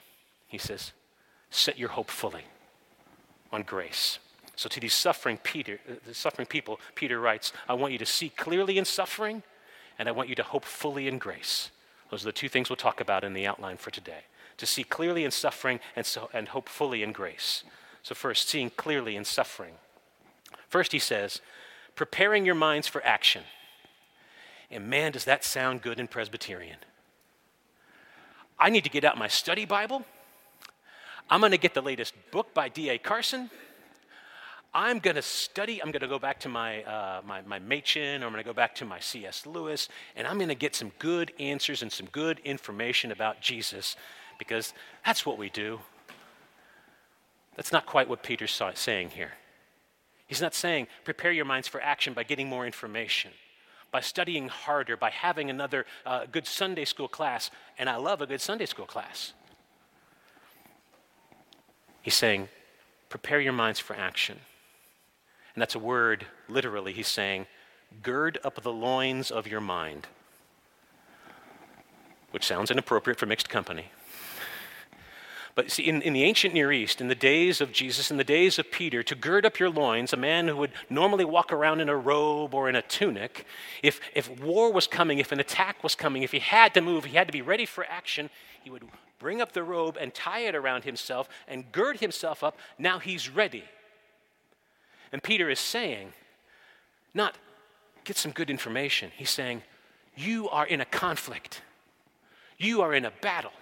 He 0.46 0.58
says, 0.58 0.92
set 1.48 1.78
your 1.78 1.88
hope 1.88 2.10
fully 2.10 2.44
on 3.50 3.62
grace. 3.62 4.18
So 4.56 4.68
to 4.68 4.78
these 4.78 4.92
suffering 4.92 5.38
Peter, 5.42 5.80
uh, 5.88 5.94
the 6.06 6.12
suffering 6.12 6.44
people, 6.44 6.78
Peter 6.94 7.18
writes, 7.18 7.50
I 7.66 7.72
want 7.72 7.94
you 7.94 7.98
to 7.98 8.04
see 8.04 8.28
clearly 8.28 8.76
in 8.76 8.84
suffering 8.84 9.42
and 9.98 10.06
I 10.06 10.12
want 10.12 10.28
you 10.28 10.34
to 10.34 10.42
hope 10.42 10.66
fully 10.66 11.08
in 11.08 11.16
grace. 11.16 11.70
Those 12.10 12.24
are 12.24 12.26
the 12.26 12.32
two 12.32 12.50
things 12.50 12.68
we'll 12.68 12.76
talk 12.76 13.00
about 13.00 13.24
in 13.24 13.32
the 13.32 13.46
outline 13.46 13.78
for 13.78 13.90
today 13.90 14.24
to 14.58 14.66
see 14.66 14.84
clearly 14.84 15.24
in 15.24 15.30
suffering 15.30 15.80
and, 15.96 16.04
so, 16.04 16.28
and 16.34 16.48
hope 16.48 16.68
fully 16.68 17.02
in 17.02 17.12
grace. 17.12 17.64
So, 18.02 18.14
first, 18.14 18.50
seeing 18.50 18.68
clearly 18.68 19.16
in 19.16 19.24
suffering. 19.24 19.76
First, 20.68 20.92
he 20.92 20.98
says, 20.98 21.40
preparing 21.94 22.44
your 22.44 22.54
minds 22.54 22.86
for 22.86 23.04
action. 23.04 23.42
And 24.70 24.88
man, 24.88 25.12
does 25.12 25.24
that 25.24 25.44
sound 25.44 25.82
good 25.82 26.00
in 26.00 26.08
Presbyterian. 26.08 26.78
I 28.58 28.70
need 28.70 28.84
to 28.84 28.90
get 28.90 29.04
out 29.04 29.18
my 29.18 29.28
study 29.28 29.64
Bible. 29.64 30.04
I'm 31.30 31.40
going 31.40 31.52
to 31.52 31.58
get 31.58 31.74
the 31.74 31.82
latest 31.82 32.14
book 32.30 32.52
by 32.54 32.68
D.A. 32.68 32.98
Carson. 32.98 33.50
I'm 34.74 34.98
going 34.98 35.14
to 35.14 35.22
study, 35.22 35.80
I'm 35.80 35.92
going 35.92 36.02
to 36.02 36.08
go 36.08 36.18
back 36.18 36.40
to 36.40 36.48
my, 36.48 36.82
uh, 36.82 37.22
my, 37.24 37.42
my 37.42 37.60
Machen, 37.60 38.22
or 38.22 38.26
I'm 38.26 38.32
going 38.32 38.42
to 38.42 38.48
go 38.48 38.52
back 38.52 38.74
to 38.76 38.84
my 38.84 38.98
C.S. 38.98 39.46
Lewis, 39.46 39.88
and 40.16 40.26
I'm 40.26 40.36
going 40.36 40.48
to 40.48 40.56
get 40.56 40.74
some 40.74 40.90
good 40.98 41.32
answers 41.38 41.82
and 41.82 41.92
some 41.92 42.06
good 42.06 42.40
information 42.40 43.12
about 43.12 43.40
Jesus, 43.40 43.94
because 44.36 44.74
that's 45.06 45.24
what 45.24 45.38
we 45.38 45.48
do. 45.48 45.78
That's 47.54 47.70
not 47.70 47.86
quite 47.86 48.08
what 48.08 48.24
Peter's 48.24 48.60
saying 48.74 49.10
here. 49.10 49.32
He's 50.26 50.40
not 50.40 50.54
saying 50.54 50.86
prepare 51.04 51.32
your 51.32 51.44
minds 51.44 51.68
for 51.68 51.80
action 51.80 52.14
by 52.14 52.22
getting 52.22 52.48
more 52.48 52.66
information, 52.66 53.30
by 53.90 54.00
studying 54.00 54.48
harder, 54.48 54.96
by 54.96 55.10
having 55.10 55.50
another 55.50 55.86
uh, 56.06 56.26
good 56.30 56.46
Sunday 56.46 56.84
school 56.84 57.08
class, 57.08 57.50
and 57.78 57.88
I 57.88 57.96
love 57.96 58.20
a 58.20 58.26
good 58.26 58.40
Sunday 58.40 58.66
school 58.66 58.86
class. 58.86 59.32
He's 62.02 62.14
saying 62.14 62.48
prepare 63.08 63.40
your 63.40 63.52
minds 63.52 63.78
for 63.78 63.94
action. 63.94 64.38
And 65.54 65.62
that's 65.62 65.76
a 65.76 65.78
word, 65.78 66.26
literally, 66.48 66.92
he's 66.92 67.06
saying, 67.06 67.46
gird 68.02 68.38
up 68.42 68.60
the 68.60 68.72
loins 68.72 69.30
of 69.30 69.46
your 69.46 69.60
mind, 69.60 70.08
which 72.32 72.44
sounds 72.44 72.72
inappropriate 72.72 73.20
for 73.20 73.26
mixed 73.26 73.48
company. 73.48 73.86
But 75.54 75.70
see, 75.70 75.84
in, 75.84 76.02
in 76.02 76.12
the 76.12 76.24
ancient 76.24 76.52
Near 76.52 76.72
East, 76.72 77.00
in 77.00 77.06
the 77.06 77.14
days 77.14 77.60
of 77.60 77.70
Jesus, 77.70 78.10
in 78.10 78.16
the 78.16 78.24
days 78.24 78.58
of 78.58 78.72
Peter, 78.72 79.04
to 79.04 79.14
gird 79.14 79.46
up 79.46 79.60
your 79.60 79.70
loins, 79.70 80.12
a 80.12 80.16
man 80.16 80.48
who 80.48 80.56
would 80.56 80.72
normally 80.90 81.24
walk 81.24 81.52
around 81.52 81.80
in 81.80 81.88
a 81.88 81.96
robe 81.96 82.54
or 82.54 82.68
in 82.68 82.74
a 82.74 82.82
tunic, 82.82 83.46
if, 83.80 84.00
if 84.14 84.28
war 84.40 84.72
was 84.72 84.88
coming, 84.88 85.18
if 85.18 85.30
an 85.30 85.38
attack 85.38 85.84
was 85.84 85.94
coming, 85.94 86.24
if 86.24 86.32
he 86.32 86.40
had 86.40 86.74
to 86.74 86.80
move, 86.80 87.04
he 87.04 87.16
had 87.16 87.28
to 87.28 87.32
be 87.32 87.42
ready 87.42 87.66
for 87.66 87.86
action, 87.88 88.30
he 88.64 88.70
would 88.70 88.82
bring 89.20 89.40
up 89.40 89.52
the 89.52 89.62
robe 89.62 89.96
and 90.00 90.12
tie 90.12 90.40
it 90.40 90.56
around 90.56 90.82
himself 90.82 91.28
and 91.46 91.70
gird 91.70 92.00
himself 92.00 92.42
up. 92.42 92.58
Now 92.76 92.98
he's 92.98 93.30
ready. 93.30 93.64
And 95.12 95.22
Peter 95.22 95.48
is 95.48 95.60
saying, 95.60 96.12
not 97.14 97.38
get 98.02 98.16
some 98.16 98.32
good 98.32 98.50
information. 98.50 99.12
He's 99.16 99.30
saying, 99.30 99.62
you 100.16 100.48
are 100.48 100.66
in 100.66 100.80
a 100.80 100.84
conflict, 100.84 101.62
you 102.58 102.82
are 102.82 102.92
in 102.92 103.04
a 103.04 103.12
battle. 103.22 103.52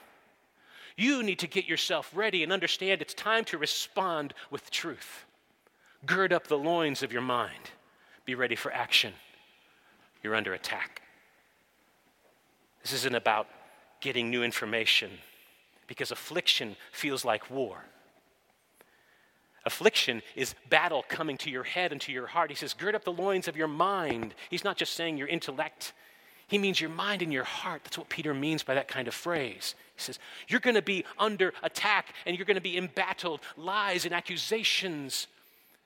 You 0.96 1.22
need 1.22 1.38
to 1.40 1.46
get 1.46 1.66
yourself 1.66 2.10
ready 2.14 2.42
and 2.42 2.52
understand 2.52 3.00
it's 3.00 3.14
time 3.14 3.44
to 3.46 3.58
respond 3.58 4.34
with 4.50 4.70
truth. 4.70 5.24
Gird 6.04 6.32
up 6.32 6.48
the 6.48 6.58
loins 6.58 7.02
of 7.02 7.12
your 7.12 7.22
mind. 7.22 7.70
Be 8.24 8.34
ready 8.34 8.56
for 8.56 8.72
action. 8.72 9.12
You're 10.22 10.34
under 10.34 10.54
attack. 10.54 11.02
This 12.82 12.92
isn't 12.92 13.14
about 13.14 13.48
getting 14.00 14.30
new 14.30 14.42
information 14.42 15.10
because 15.86 16.10
affliction 16.10 16.76
feels 16.90 17.24
like 17.24 17.50
war. 17.50 17.84
Affliction 19.64 20.22
is 20.34 20.54
battle 20.68 21.04
coming 21.08 21.36
to 21.38 21.50
your 21.50 21.62
head 21.62 21.92
and 21.92 22.00
to 22.00 22.12
your 22.12 22.26
heart. 22.26 22.50
He 22.50 22.56
says, 22.56 22.74
Gird 22.74 22.96
up 22.96 23.04
the 23.04 23.12
loins 23.12 23.46
of 23.46 23.56
your 23.56 23.68
mind. 23.68 24.34
He's 24.50 24.64
not 24.64 24.76
just 24.76 24.94
saying 24.94 25.16
your 25.16 25.28
intellect, 25.28 25.92
He 26.48 26.58
means 26.58 26.80
your 26.80 26.90
mind 26.90 27.22
and 27.22 27.32
your 27.32 27.44
heart. 27.44 27.84
That's 27.84 27.98
what 27.98 28.08
Peter 28.08 28.34
means 28.34 28.64
by 28.64 28.74
that 28.74 28.88
kind 28.88 29.06
of 29.06 29.14
phrase. 29.14 29.76
He 29.96 30.02
says, 30.02 30.18
You're 30.48 30.60
going 30.60 30.76
to 30.76 30.82
be 30.82 31.04
under 31.18 31.52
attack 31.62 32.14
and 32.26 32.36
you're 32.36 32.46
going 32.46 32.56
to 32.56 32.60
be 32.60 32.76
embattled. 32.76 33.40
Lies 33.56 34.04
and 34.04 34.14
accusations, 34.14 35.26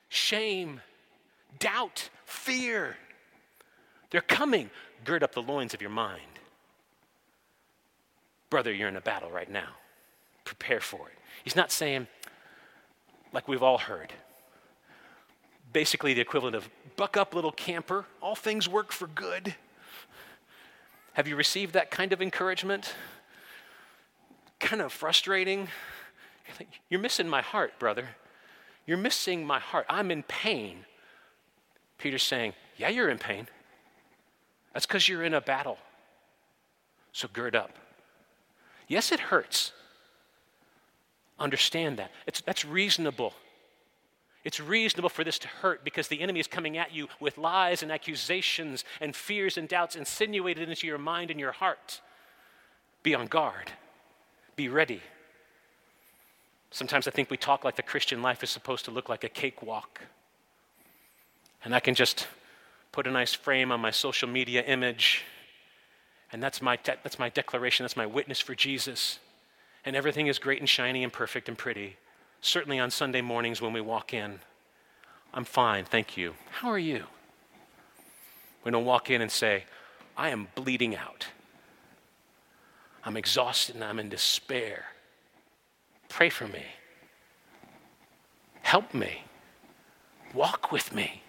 shame, 0.08 0.80
doubt, 1.58 2.08
fear. 2.24 2.96
They're 4.10 4.20
coming. 4.20 4.70
Gird 5.04 5.22
up 5.22 5.34
the 5.34 5.42
loins 5.42 5.74
of 5.74 5.80
your 5.80 5.90
mind. 5.90 6.22
Brother, 8.50 8.72
you're 8.72 8.88
in 8.88 8.96
a 8.96 9.00
battle 9.00 9.30
right 9.30 9.50
now. 9.50 9.68
Prepare 10.44 10.80
for 10.80 11.08
it. 11.08 11.14
He's 11.44 11.56
not 11.56 11.70
saying, 11.70 12.06
like 13.32 13.48
we've 13.48 13.62
all 13.62 13.78
heard, 13.78 14.12
basically 15.72 16.14
the 16.14 16.20
equivalent 16.20 16.56
of 16.56 16.68
buck 16.96 17.16
up, 17.16 17.34
little 17.34 17.52
camper, 17.52 18.06
all 18.22 18.34
things 18.34 18.68
work 18.68 18.92
for 18.92 19.08
good. 19.08 19.54
Have 21.12 21.26
you 21.26 21.36
received 21.36 21.74
that 21.74 21.90
kind 21.90 22.12
of 22.12 22.22
encouragement? 22.22 22.94
Kind 24.60 24.82
of 24.82 24.92
frustrating. 24.92 25.68
You're 26.88 27.00
missing 27.00 27.28
my 27.28 27.42
heart, 27.42 27.78
brother. 27.78 28.08
You're 28.86 28.98
missing 28.98 29.46
my 29.46 29.58
heart. 29.58 29.86
I'm 29.88 30.10
in 30.10 30.22
pain. 30.22 30.84
Peter's 31.98 32.22
saying, 32.22 32.54
Yeah, 32.76 32.88
you're 32.88 33.08
in 33.08 33.18
pain. 33.18 33.48
That's 34.72 34.86
because 34.86 35.08
you're 35.08 35.24
in 35.24 35.34
a 35.34 35.40
battle. 35.40 35.78
So 37.12 37.28
gird 37.32 37.56
up. 37.56 37.70
Yes, 38.88 39.10
it 39.10 39.20
hurts. 39.20 39.72
Understand 41.38 41.98
that. 41.98 42.10
It's, 42.26 42.40
that's 42.42 42.64
reasonable. 42.64 43.32
It's 44.44 44.60
reasonable 44.60 45.08
for 45.08 45.24
this 45.24 45.38
to 45.40 45.48
hurt 45.48 45.82
because 45.82 46.08
the 46.08 46.20
enemy 46.20 46.40
is 46.40 46.46
coming 46.46 46.78
at 46.78 46.94
you 46.94 47.08
with 47.18 47.36
lies 47.36 47.82
and 47.82 47.90
accusations 47.90 48.84
and 49.00 49.16
fears 49.16 49.56
and 49.56 49.68
doubts 49.68 49.96
insinuated 49.96 50.68
into 50.68 50.86
your 50.86 50.98
mind 50.98 51.30
and 51.30 51.40
your 51.40 51.52
heart. 51.52 52.00
Be 53.02 53.14
on 53.14 53.26
guard. 53.26 53.72
Be 54.56 54.68
ready. 54.68 55.00
Sometimes 56.70 57.06
I 57.06 57.10
think 57.10 57.30
we 57.30 57.36
talk 57.36 57.64
like 57.64 57.76
the 57.76 57.82
Christian 57.82 58.22
life 58.22 58.42
is 58.42 58.50
supposed 58.50 58.84
to 58.86 58.90
look 58.90 59.08
like 59.08 59.22
a 59.22 59.28
cakewalk. 59.28 60.00
And 61.64 61.74
I 61.74 61.80
can 61.80 61.94
just 61.94 62.26
put 62.92 63.06
a 63.06 63.10
nice 63.10 63.34
frame 63.34 63.70
on 63.70 63.80
my 63.80 63.90
social 63.90 64.28
media 64.28 64.62
image, 64.62 65.24
and 66.32 66.42
that's 66.42 66.60
my, 66.60 66.78
that's 66.84 67.18
my 67.18 67.28
declaration, 67.28 67.84
that's 67.84 67.96
my 67.96 68.06
witness 68.06 68.40
for 68.40 68.54
Jesus 68.54 69.18
and 69.86 69.94
everything 69.94 70.26
is 70.26 70.38
great 70.38 70.58
and 70.58 70.68
shiny 70.68 71.04
and 71.04 71.12
perfect 71.12 71.48
and 71.48 71.56
pretty. 71.56 71.96
Certainly 72.40 72.80
on 72.80 72.90
Sunday 72.90 73.22
mornings 73.22 73.62
when 73.62 73.72
we 73.72 73.80
walk 73.80 74.12
in, 74.12 74.40
I'm 75.32 75.44
fine, 75.44 75.84
thank 75.84 76.16
you. 76.16 76.34
How 76.50 76.68
are 76.68 76.78
you? 76.78 77.04
We 78.64 78.72
don't 78.72 78.84
walk 78.84 79.10
in 79.10 79.22
and 79.22 79.30
say, 79.30 79.64
I 80.16 80.30
am 80.30 80.48
bleeding 80.56 80.96
out. 80.96 81.28
I'm 83.06 83.16
exhausted 83.16 83.76
and 83.76 83.84
I'm 83.84 84.00
in 84.00 84.08
despair. 84.08 84.84
Pray 86.08 86.28
for 86.28 86.48
me. 86.48 86.64
Help 88.62 88.92
me. 88.92 89.22
Walk 90.34 90.72
with 90.72 90.92
me. 90.92 91.22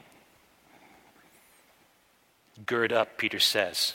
Gird 2.65 2.91
up, 2.91 3.19
Peter 3.19 3.39
says. 3.39 3.93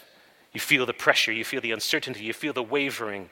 You 0.52 0.60
feel 0.60 0.86
the 0.86 0.92
pressure, 0.92 1.32
you 1.32 1.44
feel 1.44 1.60
the 1.60 1.72
uncertainty, 1.72 2.22
you 2.22 2.32
feel 2.32 2.52
the 2.52 2.62
wavering. 2.62 3.30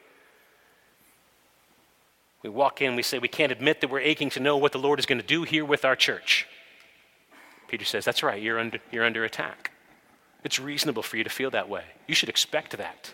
We 2.42 2.50
walk 2.50 2.82
in, 2.82 2.96
we 2.96 3.04
say 3.04 3.20
we 3.20 3.28
can't 3.28 3.52
admit 3.52 3.80
that 3.80 3.90
we're 3.90 4.00
aching 4.00 4.30
to 4.30 4.40
know 4.40 4.56
what 4.56 4.72
the 4.72 4.78
Lord 4.78 4.98
is 4.98 5.06
going 5.06 5.20
to 5.20 5.26
do 5.26 5.44
here 5.44 5.64
with 5.64 5.84
our 5.84 5.94
church. 5.94 6.48
Peter 7.68 7.84
says, 7.84 8.04
That's 8.04 8.24
right, 8.24 8.42
you're 8.42 8.58
under, 8.58 8.80
you're 8.90 9.04
under 9.04 9.24
attack. 9.24 9.70
It's 10.42 10.58
reasonable 10.58 11.04
for 11.04 11.18
you 11.18 11.22
to 11.24 11.30
feel 11.30 11.50
that 11.50 11.68
way. 11.68 11.84
You 12.08 12.16
should 12.16 12.30
expect 12.30 12.76
that. 12.76 13.12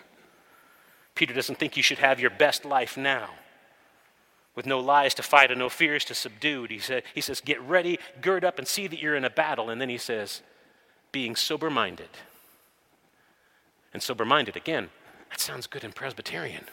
Peter 1.17 1.33
doesn't 1.33 1.57
think 1.57 1.75
you 1.75 1.83
should 1.83 1.97
have 1.97 2.19
your 2.19 2.29
best 2.29 2.63
life 2.63 2.95
now 2.95 3.31
with 4.55 4.65
no 4.65 4.79
lies 4.79 5.13
to 5.15 5.23
fight 5.23 5.51
and 5.51 5.59
no 5.59 5.67
fears 5.67 6.05
to 6.05 6.13
subdue. 6.13 6.65
He, 6.69 6.79
said, 6.79 7.03
he 7.13 7.21
says, 7.21 7.41
Get 7.41 7.61
ready, 7.61 7.99
gird 8.21 8.45
up, 8.45 8.57
and 8.57 8.67
see 8.67 8.87
that 8.87 8.99
you're 8.99 9.15
in 9.15 9.25
a 9.25 9.29
battle. 9.29 9.69
And 9.69 9.81
then 9.81 9.89
he 9.89 9.97
says, 9.97 10.41
Being 11.11 11.35
sober 11.35 11.69
minded. 11.69 12.09
And 13.93 14.01
sober 14.01 14.25
minded, 14.25 14.55
again, 14.55 14.89
that 15.29 15.39
sounds 15.39 15.67
good 15.67 15.83
in 15.83 15.91
Presbyterian. 15.91 16.65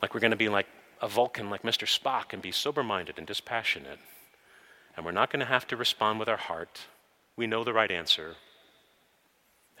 Like 0.00 0.14
we're 0.14 0.20
going 0.20 0.30
to 0.30 0.36
be 0.36 0.48
like 0.48 0.66
a 1.00 1.08
Vulcan, 1.08 1.50
like 1.50 1.62
Mr. 1.62 1.86
Spock, 1.86 2.32
and 2.32 2.40
be 2.40 2.52
sober 2.52 2.84
minded 2.84 3.18
and 3.18 3.26
dispassionate. 3.26 3.98
And 4.96 5.04
we're 5.04 5.12
not 5.12 5.30
going 5.30 5.40
to 5.40 5.46
have 5.46 5.66
to 5.68 5.76
respond 5.76 6.20
with 6.20 6.28
our 6.28 6.36
heart. 6.36 6.86
We 7.36 7.46
know 7.46 7.64
the 7.64 7.72
right 7.72 7.90
answer. 7.90 8.36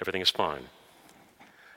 Everything 0.00 0.22
is 0.22 0.30
fine. 0.30 0.68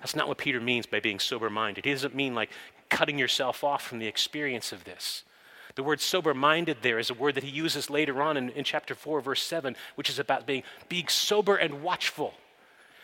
That's 0.06 0.16
not 0.16 0.28
what 0.28 0.38
Peter 0.38 0.62
means 0.62 0.86
by 0.86 1.00
being 1.00 1.18
sober 1.18 1.50
minded. 1.50 1.84
He 1.84 1.92
doesn't 1.92 2.14
mean 2.14 2.36
like 2.36 2.52
cutting 2.90 3.18
yourself 3.18 3.64
off 3.64 3.82
from 3.82 3.98
the 3.98 4.06
experience 4.06 4.72
of 4.72 4.84
this. 4.84 5.24
The 5.74 5.82
word 5.82 6.00
sober 6.00 6.36
minded 6.36 6.78
there 6.84 7.00
is 7.00 7.10
a 7.10 7.16
word 7.16 7.34
that 7.34 7.44
he 7.44 7.50
uses 7.50 7.90
later 7.90 8.22
on 8.22 8.38
in, 8.38 8.52
in 8.52 8.64
chapter 8.64 8.94
4, 8.94 9.20
verse 9.20 9.42
7, 9.42 9.76
which 9.96 10.08
is 10.08 10.20
about 10.20 10.46
being, 10.46 10.62
being 10.90 11.08
sober 11.08 11.56
and 11.56 11.82
watchful. 11.82 12.36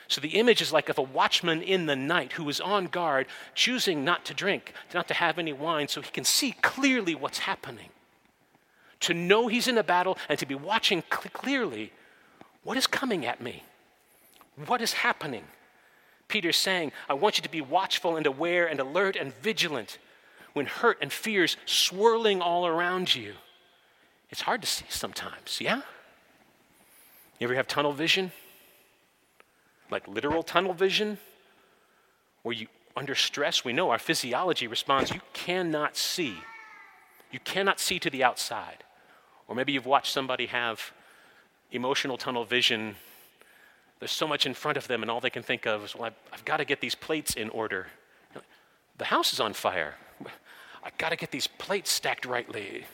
So 0.09 0.21
the 0.21 0.37
image 0.37 0.61
is 0.61 0.71
like 0.71 0.89
of 0.89 0.99
a 0.99 1.01
watchman 1.01 1.63
in 1.63 1.87
the 1.87 1.95
night 1.95 2.33
who 2.33 2.47
is 2.49 2.61
on 2.61 2.85
guard, 2.85 3.25
choosing 3.55 4.05
not 4.05 4.23
to 4.25 4.35
drink, 4.35 4.71
not 4.93 5.07
to 5.07 5.15
have 5.15 5.39
any 5.39 5.53
wine, 5.53 5.87
so 5.87 6.03
he 6.03 6.11
can 6.11 6.23
see 6.23 6.51
clearly 6.61 7.15
what's 7.15 7.39
happening. 7.39 7.89
To 8.99 9.15
know 9.15 9.47
he's 9.47 9.67
in 9.67 9.79
a 9.79 9.83
battle 9.83 10.19
and 10.29 10.37
to 10.37 10.45
be 10.45 10.53
watching 10.53 11.01
cl- 11.09 11.31
clearly 11.33 11.93
what 12.61 12.77
is 12.77 12.85
coming 12.85 13.25
at 13.25 13.41
me? 13.41 13.63
What 14.67 14.83
is 14.83 14.93
happening? 14.93 15.45
Peter's 16.31 16.57
saying, 16.57 16.91
I 17.07 17.13
want 17.13 17.37
you 17.37 17.43
to 17.43 17.49
be 17.49 17.61
watchful 17.61 18.15
and 18.17 18.25
aware 18.25 18.65
and 18.65 18.79
alert 18.79 19.15
and 19.15 19.33
vigilant 19.35 19.99
when 20.53 20.65
hurt 20.65 20.97
and 21.01 21.11
fears 21.13 21.57
swirling 21.65 22.41
all 22.41 22.65
around 22.65 23.13
you. 23.13 23.33
It's 24.29 24.41
hard 24.41 24.61
to 24.61 24.67
see 24.67 24.85
sometimes, 24.89 25.59
yeah? 25.61 25.81
You 27.39 27.45
ever 27.45 27.55
have 27.55 27.67
tunnel 27.67 27.93
vision? 27.93 28.31
like 29.91 30.07
literal 30.07 30.41
tunnel 30.41 30.73
vision, 30.73 31.19
where 32.43 32.55
you, 32.55 32.67
under 32.95 33.13
stress, 33.13 33.63
we 33.63 33.73
know 33.73 33.91
our 33.91 33.99
physiology 33.99 34.65
responds, 34.65 35.11
you 35.11 35.21
cannot 35.33 35.95
see. 35.97 36.35
You 37.31 37.39
cannot 37.41 37.79
see 37.79 37.99
to 37.99 38.09
the 38.09 38.23
outside. 38.23 38.83
Or 39.47 39.55
maybe 39.55 39.73
you've 39.73 39.85
watched 39.85 40.13
somebody 40.13 40.47
have 40.47 40.91
emotional 41.71 42.17
tunnel 42.17 42.45
vision. 42.45 42.95
There's 44.01 44.11
so 44.11 44.27
much 44.27 44.47
in 44.47 44.55
front 44.55 44.77
of 44.77 44.87
them, 44.87 45.03
and 45.03 45.11
all 45.11 45.19
they 45.21 45.29
can 45.29 45.43
think 45.43 45.67
of 45.67 45.85
is, 45.85 45.95
well, 45.95 46.05
I've, 46.05 46.15
I've 46.33 46.43
got 46.43 46.57
to 46.57 46.65
get 46.65 46.81
these 46.81 46.95
plates 46.95 47.35
in 47.35 47.49
order. 47.51 47.85
The 48.97 49.05
house 49.05 49.31
is 49.31 49.39
on 49.39 49.53
fire. 49.53 49.93
I've 50.83 50.97
got 50.97 51.09
to 51.09 51.15
get 51.15 51.29
these 51.29 51.45
plates 51.45 51.91
stacked 51.91 52.25
rightly. 52.25 52.85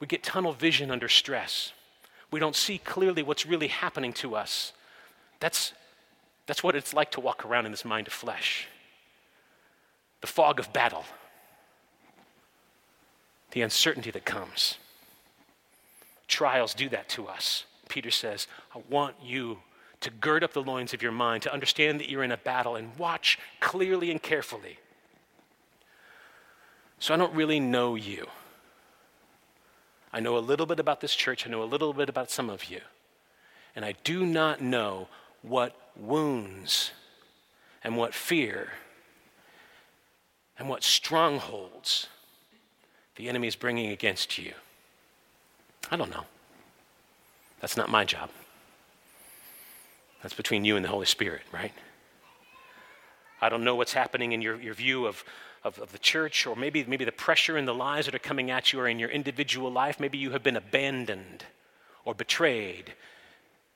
We 0.00 0.08
get 0.08 0.24
tunnel 0.24 0.52
vision 0.52 0.90
under 0.90 1.08
stress. 1.08 1.72
We 2.32 2.40
don't 2.40 2.56
see 2.56 2.78
clearly 2.78 3.22
what's 3.22 3.46
really 3.46 3.68
happening 3.68 4.12
to 4.14 4.34
us. 4.34 4.72
That's 5.38 5.72
that's 6.46 6.64
what 6.64 6.74
it's 6.74 6.92
like 6.92 7.12
to 7.12 7.20
walk 7.20 7.44
around 7.44 7.66
in 7.66 7.70
this 7.70 7.84
mind 7.84 8.08
of 8.08 8.12
flesh. 8.12 8.66
The 10.20 10.26
fog 10.26 10.58
of 10.58 10.72
battle, 10.72 11.04
the 13.52 13.60
uncertainty 13.60 14.10
that 14.10 14.24
comes. 14.24 14.78
Trials 16.26 16.74
do 16.74 16.88
that 16.88 17.08
to 17.10 17.28
us. 17.28 17.66
Peter 17.88 18.10
says, 18.10 18.48
I 18.74 18.80
want 18.88 19.14
you 19.22 19.58
to 20.00 20.10
gird 20.10 20.44
up 20.44 20.52
the 20.52 20.62
loins 20.62 20.94
of 20.94 21.02
your 21.02 21.12
mind, 21.12 21.42
to 21.42 21.52
understand 21.52 22.00
that 22.00 22.08
you're 22.08 22.22
in 22.22 22.32
a 22.32 22.36
battle, 22.36 22.76
and 22.76 22.96
watch 22.96 23.38
clearly 23.60 24.10
and 24.10 24.22
carefully. 24.22 24.78
So 26.98 27.14
I 27.14 27.16
don't 27.16 27.34
really 27.34 27.60
know 27.60 27.94
you. 27.94 28.26
I 30.12 30.20
know 30.20 30.36
a 30.36 30.40
little 30.40 30.66
bit 30.66 30.80
about 30.80 31.00
this 31.00 31.14
church, 31.14 31.46
I 31.46 31.50
know 31.50 31.62
a 31.62 31.64
little 31.64 31.92
bit 31.92 32.08
about 32.08 32.30
some 32.30 32.48
of 32.48 32.66
you. 32.66 32.80
And 33.76 33.84
I 33.84 33.94
do 34.04 34.24
not 34.24 34.60
know 34.60 35.08
what 35.42 35.76
wounds 35.96 36.92
and 37.84 37.96
what 37.96 38.14
fear 38.14 38.72
and 40.58 40.68
what 40.68 40.82
strongholds 40.82 42.08
the 43.16 43.28
enemy 43.28 43.46
is 43.46 43.56
bringing 43.56 43.90
against 43.90 44.38
you. 44.38 44.52
I 45.90 45.96
don't 45.96 46.10
know. 46.10 46.24
That's 47.60 47.76
not 47.76 47.88
my 47.88 48.04
job. 48.04 48.30
That's 50.22 50.34
between 50.34 50.64
you 50.64 50.76
and 50.76 50.84
the 50.84 50.88
Holy 50.88 51.06
Spirit, 51.06 51.42
right? 51.52 51.72
I 53.40 53.48
don't 53.48 53.62
know 53.62 53.76
what's 53.76 53.92
happening 53.92 54.32
in 54.32 54.42
your, 54.42 54.60
your 54.60 54.74
view 54.74 55.06
of, 55.06 55.24
of, 55.62 55.78
of, 55.78 55.92
the 55.92 55.98
church, 55.98 56.46
or 56.46 56.56
maybe, 56.56 56.84
maybe 56.84 57.04
the 57.04 57.12
pressure 57.12 57.56
and 57.56 57.68
the 57.68 57.74
lies 57.74 58.06
that 58.06 58.14
are 58.14 58.20
coming 58.20 58.50
at 58.50 58.72
you 58.72 58.80
are 58.80 58.88
in 58.88 58.98
your 58.98 59.10
individual 59.10 59.70
life. 59.70 60.00
Maybe 60.00 60.18
you 60.18 60.32
have 60.32 60.42
been 60.42 60.56
abandoned 60.56 61.44
or 62.04 62.14
betrayed 62.14 62.94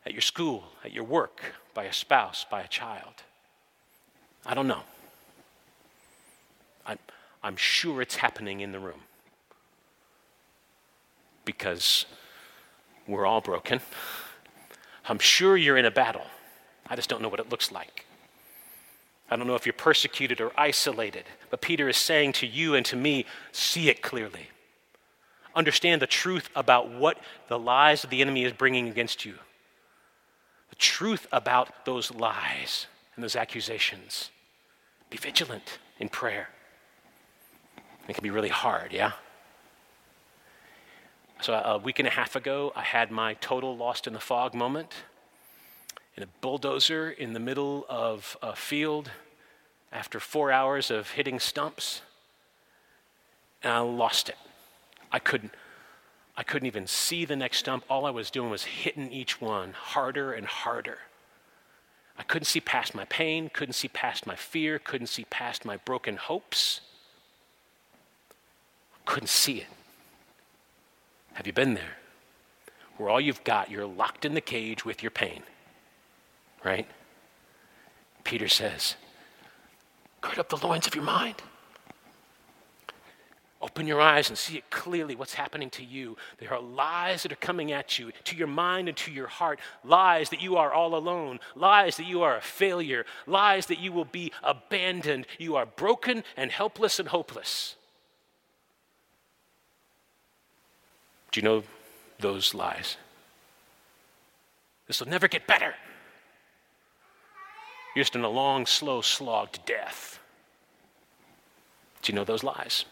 at 0.04 0.12
your 0.12 0.20
school, 0.20 0.64
at 0.84 0.92
your 0.92 1.04
work, 1.04 1.40
by 1.75 1.84
a 1.84 1.92
spouse, 1.92 2.44
by 2.50 2.62
a 2.62 2.68
child. 2.68 3.22
I 4.44 4.54
don't 4.54 4.66
know. 4.66 4.82
I'm, 6.84 6.99
I'm 7.42 7.56
sure 7.56 8.02
it's 8.02 8.16
happening 8.16 8.61
in 8.61 8.72
the 8.72 8.80
room 8.80 9.00
because 11.44 12.06
we're 13.06 13.26
all 13.26 13.40
broken. 13.40 13.80
I'm 15.06 15.18
sure 15.18 15.56
you're 15.56 15.76
in 15.76 15.85
a 15.85 15.90
battle. 15.90 16.26
I 16.88 16.97
just 16.97 17.09
don't 17.09 17.23
know 17.23 17.28
what 17.28 17.40
it 17.40 17.50
looks 17.50 17.73
like. 17.73 18.06
I 19.30 19.37
don't 19.37 19.47
know 19.47 19.54
if 19.54 19.64
you're 19.64 19.73
persecuted 19.73 20.40
or 20.40 20.52
isolated, 20.59 21.25
but 21.50 21.62
Peter 21.62 21.88
is 21.88 21.97
saying 21.97 22.35
to 22.35 22.47
you 22.47 22.75
and 22.75 22.85
to 22.87 22.97
me, 22.97 23.25
see 23.50 23.88
it 23.88 24.02
clearly. 24.02 24.49
Understand 25.54 26.02
the 26.02 26.06
truth 26.06 26.50
about 26.54 26.90
what 26.90 27.18
the 27.49 27.59
lies 27.59 28.04
of 28.04 28.11
the 28.11 28.21
enemy 28.21 28.44
is 28.44 28.52
bringing 28.52 28.88
against 28.88 29.25
you. 29.25 29.35
The 30.71 30.76
truth 30.76 31.26
about 31.32 31.85
those 31.85 32.11
lies 32.11 32.87
and 33.14 33.23
those 33.23 33.37
accusations. 33.37 34.30
Be 35.11 35.18
vigilant 35.18 35.78
in 35.99 36.09
prayer. 36.09 36.49
It 38.09 38.14
can 38.14 38.23
be 38.23 38.30
really 38.30 38.49
hard, 38.49 38.92
yeah? 38.92 39.12
So, 41.42 41.54
uh, 41.54 41.62
a 41.75 41.78
week 41.78 41.99
and 41.99 42.06
a 42.06 42.12
half 42.12 42.37
ago, 42.37 42.72
I 42.76 42.82
had 42.82 43.11
my 43.11 43.34
total 43.34 43.76
lost 43.76 44.06
in 44.06 44.12
the 44.12 44.20
fog 44.20 44.54
moment 44.54 44.94
in 46.16 46.22
a 46.22 46.28
bulldozer 46.40 47.11
in 47.11 47.32
the 47.32 47.40
middle 47.40 47.84
of 47.88 48.37
a 48.40 48.54
field 48.54 49.11
after 49.90 50.20
four 50.20 50.52
hours 50.52 50.88
of 50.88 51.11
hitting 51.11 51.40
stumps, 51.40 52.02
and 53.61 53.72
I 53.72 53.80
lost 53.80 54.28
it. 54.28 54.37
I 55.11 55.18
couldn't, 55.18 55.50
I 56.37 56.44
couldn't 56.44 56.68
even 56.68 56.87
see 56.87 57.25
the 57.25 57.34
next 57.34 57.58
stump. 57.58 57.82
All 57.90 58.06
I 58.06 58.11
was 58.11 58.30
doing 58.30 58.49
was 58.49 58.62
hitting 58.62 59.11
each 59.11 59.40
one 59.40 59.72
harder 59.72 60.32
and 60.32 60.46
harder. 60.46 60.99
I 62.16 62.22
couldn't 62.22 62.46
see 62.46 62.61
past 62.61 62.94
my 62.94 63.06
pain, 63.06 63.50
couldn't 63.52 63.72
see 63.72 63.88
past 63.88 64.28
my 64.28 64.37
fear, 64.37 64.78
couldn't 64.78 65.08
see 65.08 65.25
past 65.25 65.64
my 65.64 65.78
broken 65.78 66.18
hopes. 66.18 66.82
Couldn't 69.06 69.26
see 69.26 69.58
it. 69.58 69.66
Have 71.35 71.47
you 71.47 71.53
been 71.53 71.75
there? 71.75 71.97
Where 72.97 73.09
all 73.09 73.21
you've 73.21 73.45
got, 73.45 73.71
you're 73.71 73.87
locked 73.87 74.25
in 74.25 74.35
the 74.35 74.41
cage 74.41 74.85
with 74.85 75.03
your 75.03 75.11
pain 75.11 75.43
right? 76.65 76.87
Peter 78.25 78.49
says, 78.49 78.97
Gird 80.21 80.39
up 80.39 80.49
the 80.49 80.57
loins 80.57 80.87
of 80.87 80.95
your 80.95 81.05
mind. 81.05 81.37
Open 83.61 83.87
your 83.87 84.01
eyes 84.01 84.29
and 84.29 84.37
see 84.37 84.57
it 84.57 84.71
clearly 84.71 85.15
what's 85.15 85.35
happening 85.35 85.71
to 85.71 85.85
you. 85.85 86.17
There 86.39 86.53
are 86.53 86.61
lies 86.61 87.23
that 87.23 87.31
are 87.31 87.37
coming 87.37 87.71
at 87.71 87.97
you, 87.97 88.11
to 88.25 88.37
your 88.37 88.49
mind 88.49 88.89
and 88.89 88.97
to 88.99 89.12
your 89.12 89.29
heart. 89.29 89.61
Lies 89.85 90.31
that 90.31 90.43
you 90.43 90.57
are 90.57 90.73
all 90.73 90.97
alone. 90.97 91.39
Lies 91.55 91.97
that 91.97 92.07
you 92.07 92.23
are 92.23 92.37
a 92.37 92.41
failure. 92.41 93.05
Lies 93.27 93.67
that 93.67 93.79
you 93.79 93.93
will 93.93 94.05
be 94.05 94.33
abandoned. 94.43 95.27
You 95.39 95.55
are 95.55 95.67
broken 95.67 96.25
and 96.37 96.51
helpless 96.51 96.99
and 96.99 97.09
hopeless. 97.09 97.77
Do 101.33 101.41
you 101.41 101.45
know 101.45 101.65
those 102.21 102.55
lies? 102.55 102.97
This 104.87 105.01
will 105.01 105.09
never 105.09 105.27
get 105.29 105.47
better. 105.47 105.75
You're 107.95 108.05
just 108.05 108.15
in 108.15 108.23
a 108.23 108.29
long, 108.29 108.67
slow 108.67 109.01
slog 109.01 109.53
to 109.53 109.61
death. 109.61 110.19
Do 112.03 112.12
you 112.12 112.17
know 112.17 112.25
those 112.25 112.43
lies? 112.43 112.85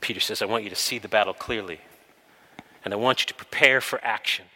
Peter 0.00 0.20
says, 0.20 0.42
I 0.42 0.46
want 0.46 0.64
you 0.64 0.70
to 0.70 0.76
see 0.76 0.98
the 0.98 1.08
battle 1.08 1.34
clearly, 1.34 1.80
and 2.84 2.94
I 2.94 2.96
want 2.96 3.20
you 3.20 3.26
to 3.26 3.34
prepare 3.34 3.80
for 3.80 4.02
action. 4.02 4.46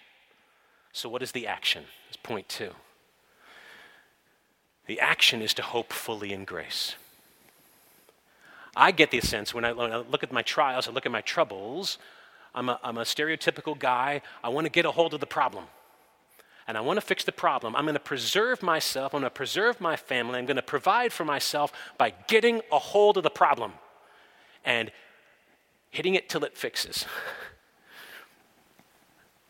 So, 0.92 1.08
what 1.08 1.22
is 1.22 1.32
the 1.32 1.46
action? 1.46 1.84
Is 2.10 2.16
point 2.16 2.48
two. 2.48 2.70
The 4.86 5.00
action 5.00 5.42
is 5.42 5.54
to 5.54 5.62
hope 5.62 5.92
fully 5.92 6.32
in 6.32 6.44
grace. 6.44 6.96
I 8.74 8.90
get 8.90 9.10
the 9.10 9.20
sense 9.20 9.52
when 9.52 9.64
I, 9.64 9.72
when 9.72 9.92
I 9.92 9.98
look 9.98 10.22
at 10.22 10.32
my 10.32 10.42
trials, 10.42 10.88
I 10.88 10.92
look 10.92 11.06
at 11.06 11.12
my 11.12 11.20
troubles, 11.20 11.98
I'm 12.54 12.68
a, 12.68 12.80
I'm 12.82 12.98
a 12.98 13.02
stereotypical 13.02 13.78
guy. 13.78 14.20
I 14.42 14.50
want 14.50 14.66
to 14.66 14.70
get 14.70 14.84
a 14.84 14.90
hold 14.90 15.14
of 15.14 15.20
the 15.20 15.26
problem 15.26 15.64
and 16.66 16.76
I 16.76 16.80
want 16.80 16.98
to 16.98 17.00
fix 17.00 17.24
the 17.24 17.32
problem. 17.32 17.74
I'm 17.74 17.84
going 17.84 17.94
to 17.94 18.00
preserve 18.00 18.62
myself. 18.62 19.14
I'm 19.14 19.20
going 19.20 19.30
to 19.30 19.34
preserve 19.34 19.80
my 19.80 19.96
family. 19.96 20.38
I'm 20.38 20.46
going 20.46 20.56
to 20.56 20.62
provide 20.62 21.12
for 21.12 21.24
myself 21.24 21.72
by 21.98 22.12
getting 22.28 22.60
a 22.70 22.78
hold 22.78 23.16
of 23.16 23.22
the 23.22 23.30
problem 23.30 23.72
and 24.64 24.92
hitting 25.90 26.14
it 26.14 26.28
till 26.28 26.44
it 26.44 26.56
fixes. 26.56 27.04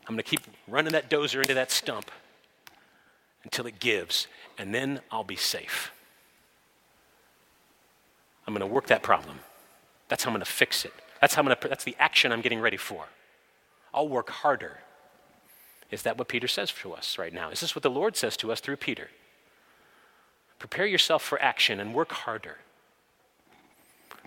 I'm 0.07 0.15
going 0.15 0.23
to 0.23 0.23
keep 0.23 0.41
running 0.67 0.93
that 0.93 1.09
dozer 1.09 1.37
into 1.37 1.53
that 1.53 1.71
stump 1.71 2.11
until 3.43 3.67
it 3.67 3.79
gives, 3.79 4.27
and 4.57 4.73
then 4.73 5.01
I'll 5.11 5.23
be 5.23 5.35
safe. 5.35 5.91
I'm 8.47 8.53
going 8.53 8.67
to 8.67 8.73
work 8.73 8.87
that 8.87 9.03
problem. 9.03 9.39
That's 10.09 10.23
how 10.23 10.29
I'm 10.29 10.35
going 10.35 10.45
to 10.45 10.51
fix 10.51 10.85
it. 10.85 10.93
That's, 11.21 11.35
how 11.35 11.41
I'm 11.41 11.47
to, 11.47 11.67
that's 11.67 11.83
the 11.83 11.95
action 11.99 12.31
I'm 12.31 12.41
getting 12.41 12.59
ready 12.59 12.77
for. 12.77 13.05
I'll 13.93 14.07
work 14.07 14.29
harder 14.29 14.79
is 15.93 16.01
that 16.01 16.17
what 16.17 16.27
Peter 16.27 16.47
says 16.47 16.71
to 16.81 16.91
us 16.93 17.19
right 17.19 17.31
now? 17.31 17.51
Is 17.51 17.59
this 17.59 17.75
what 17.75 17.83
the 17.83 17.89
Lord 17.89 18.17
says 18.17 18.35
to 18.37 18.51
us 18.51 18.59
through 18.59 18.77
Peter? 18.77 19.09
Prepare 20.57 20.87
yourself 20.87 21.21
for 21.21 21.39
action 21.39 21.79
and 21.79 21.93
work 21.93 22.11
harder. 22.11 22.57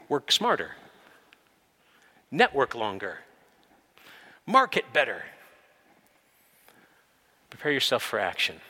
Work 0.08 0.30
smarter. 0.30 0.76
Network 2.30 2.76
longer. 2.76 3.18
Market 4.46 4.84
better. 4.92 5.24
Prepare 7.50 7.72
yourself 7.72 8.04
for 8.04 8.20
action 8.20 8.60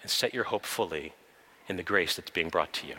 and 0.00 0.10
set 0.10 0.32
your 0.32 0.44
hope 0.44 0.64
fully 0.64 1.12
in 1.68 1.76
the 1.76 1.82
grace 1.82 2.16
that's 2.16 2.30
being 2.30 2.48
brought 2.48 2.72
to 2.72 2.86
you. 2.86 2.94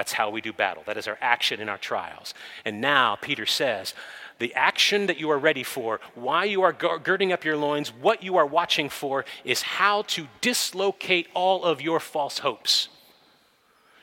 That's 0.00 0.14
how 0.14 0.30
we 0.30 0.40
do 0.40 0.54
battle. 0.54 0.82
That 0.86 0.96
is 0.96 1.06
our 1.06 1.18
action 1.20 1.60
in 1.60 1.68
our 1.68 1.76
trials. 1.76 2.32
And 2.64 2.80
now 2.80 3.16
Peter 3.20 3.44
says, 3.44 3.92
the 4.38 4.54
action 4.54 5.08
that 5.08 5.20
you 5.20 5.30
are 5.30 5.38
ready 5.38 5.62
for, 5.62 6.00
why 6.14 6.44
you 6.44 6.62
are 6.62 6.72
girding 6.72 7.34
up 7.34 7.44
your 7.44 7.58
loins, 7.58 7.90
what 7.90 8.22
you 8.22 8.38
are 8.38 8.46
watching 8.46 8.88
for, 8.88 9.26
is 9.44 9.60
how 9.60 10.00
to 10.04 10.26
dislocate 10.40 11.28
all 11.34 11.64
of 11.64 11.82
your 11.82 12.00
false 12.00 12.38
hopes, 12.38 12.88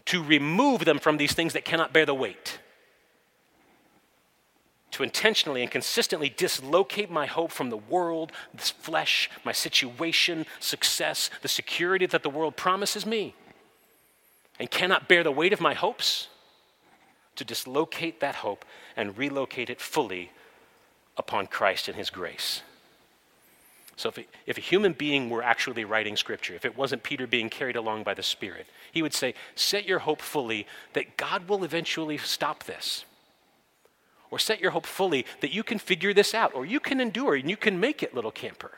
to 0.05 0.23
remove 0.23 0.85
them 0.85 0.99
from 0.99 1.17
these 1.17 1.33
things 1.33 1.53
that 1.53 1.65
cannot 1.65 1.93
bear 1.93 2.05
the 2.05 2.13
weight, 2.13 2.59
to 4.91 5.01
intentionally 5.01 5.63
and 5.63 5.71
consistently 5.71 6.29
dislocate 6.29 7.09
my 7.09 7.25
hope 7.25 7.51
from 7.51 7.71
the 7.71 7.77
world, 7.77 8.31
this 8.53 8.69
flesh, 8.69 9.31
my 9.43 9.51
situation, 9.51 10.45
success, 10.59 11.31
the 11.41 11.47
security 11.47 12.05
that 12.05 12.21
the 12.21 12.29
world 12.29 12.55
promises 12.55 13.03
me, 13.03 13.33
and 14.59 14.69
cannot 14.71 15.07
bear 15.07 15.23
the 15.23 15.31
weight 15.31 15.53
of 15.53 15.61
my 15.61 15.73
hopes 15.73 16.27
to 17.35 17.45
dislocate 17.45 18.19
that 18.19 18.35
hope 18.35 18.65
and 18.95 19.17
relocate 19.17 19.69
it 19.69 19.79
fully 19.79 20.31
upon 21.15 21.47
Christ 21.47 21.87
and 21.87 21.97
His 21.97 22.09
grace. 22.09 22.61
So, 23.95 24.09
if, 24.09 24.19
if 24.45 24.57
a 24.57 24.61
human 24.61 24.93
being 24.93 25.29
were 25.29 25.41
actually 25.41 25.83
writing 25.83 26.15
scripture, 26.15 26.53
if 26.53 26.65
it 26.65 26.77
wasn't 26.77 27.01
Peter 27.01 27.25
being 27.25 27.49
carried 27.49 27.75
along 27.75 28.03
by 28.03 28.13
the 28.13 28.21
Spirit, 28.21 28.67
he 28.91 29.01
would 29.01 29.13
say, 29.13 29.33
Set 29.55 29.87
your 29.87 29.99
hope 29.99 30.21
fully 30.21 30.67
that 30.93 31.17
God 31.17 31.49
will 31.49 31.63
eventually 31.63 32.17
stop 32.17 32.65
this. 32.65 33.05
Or 34.29 34.37
set 34.37 34.59
your 34.59 34.71
hope 34.71 34.85
fully 34.85 35.25
that 35.41 35.53
you 35.53 35.63
can 35.63 35.79
figure 35.79 36.13
this 36.13 36.35
out, 36.35 36.53
or 36.53 36.65
you 36.65 36.79
can 36.79 36.99
endure 36.99 37.35
and 37.35 37.49
you 37.49 37.57
can 37.57 37.79
make 37.79 38.03
it, 38.03 38.13
little 38.13 38.31
camper. 38.31 38.71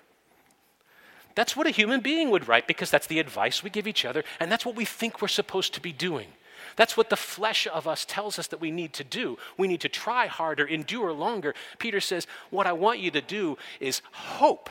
That's 1.39 1.55
what 1.55 1.67
a 1.67 1.69
human 1.69 2.01
being 2.01 2.31
would 2.31 2.49
write 2.49 2.67
because 2.67 2.91
that's 2.91 3.07
the 3.07 3.17
advice 3.17 3.63
we 3.63 3.69
give 3.69 3.87
each 3.87 4.03
other, 4.03 4.25
and 4.41 4.51
that's 4.51 4.65
what 4.65 4.75
we 4.75 4.83
think 4.83 5.21
we're 5.21 5.29
supposed 5.29 5.73
to 5.73 5.79
be 5.79 5.93
doing. 5.93 6.27
That's 6.75 6.97
what 6.97 7.09
the 7.09 7.15
flesh 7.15 7.65
of 7.65 7.87
us 7.87 8.03
tells 8.03 8.37
us 8.37 8.47
that 8.47 8.59
we 8.59 8.71
need 8.71 8.91
to 8.91 9.05
do. 9.05 9.37
We 9.57 9.69
need 9.69 9.79
to 9.79 9.87
try 9.87 10.27
harder, 10.27 10.65
endure 10.65 11.13
longer. 11.13 11.55
Peter 11.77 12.01
says, 12.01 12.27
What 12.49 12.67
I 12.67 12.73
want 12.73 12.99
you 12.99 13.09
to 13.11 13.21
do 13.21 13.57
is 13.79 14.01
hope. 14.11 14.69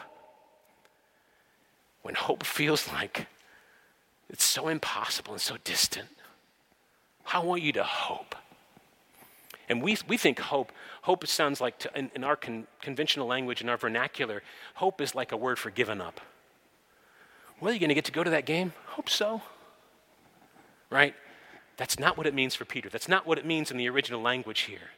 When 2.03 2.15
hope 2.15 2.45
feels 2.45 2.87
like 2.93 3.29
it's 4.29 4.45
so 4.45 4.69
impossible 4.69 5.33
and 5.33 5.41
so 5.41 5.57
distant, 5.65 6.11
I 7.33 7.39
want 7.39 7.63
you 7.63 7.73
to 7.73 7.83
hope. 7.83 8.35
And 9.71 9.81
we, 9.81 9.97
we 10.07 10.19
think 10.19 10.39
hope, 10.39 10.71
hope 11.01 11.27
sounds 11.27 11.63
like, 11.63 11.79
to, 11.79 11.99
in, 11.99 12.11
in, 12.15 12.25
our 12.25 12.37
con, 12.37 12.67
conventional 12.83 13.27
language, 13.27 13.63
in 13.63 13.71
our 13.71 13.79
vernacular, 13.79 14.43
hope 14.75 15.01
is 15.01 15.15
like 15.15 15.33
a 15.33 15.37
word 15.39 15.59
for 15.59 15.71
giving 15.71 16.03
up. 16.03 16.21
Well, 17.61 17.71
are 17.71 17.75
you 17.75 17.81
going 17.81 17.89
to 17.89 17.95
get 17.95 18.05
to 18.05 18.13
go 18.13 18.23
to 18.23 18.31
that 18.31 18.47
game? 18.47 18.73
Hope 18.87 19.09
so. 19.09 19.43
Right? 20.91 21.15
That's 21.77 21.99
not 21.99 22.17
what 22.17 22.27
it 22.27 22.35
means 22.35 22.55
for 22.55 22.65
Peter. 22.65 22.89
That's 22.89 23.09
not 23.09 23.27
what 23.27 23.39
it 23.39 23.47
means 23.47 23.71
in 23.71 23.77
the 23.77 23.89
original 23.89 24.21
language 24.21 24.61
here. 24.61 24.91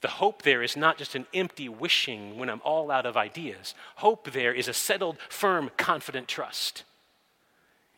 The 0.00 0.08
hope 0.08 0.42
there 0.42 0.62
is 0.62 0.76
not 0.76 0.98
just 0.98 1.14
an 1.14 1.26
empty 1.32 1.68
wishing 1.68 2.38
when 2.38 2.50
I'm 2.50 2.60
all 2.62 2.90
out 2.90 3.06
of 3.06 3.16
ideas. 3.16 3.74
Hope 3.96 4.32
there 4.32 4.52
is 4.52 4.68
a 4.68 4.74
settled, 4.74 5.16
firm, 5.28 5.70
confident 5.76 6.28
trust. 6.28 6.84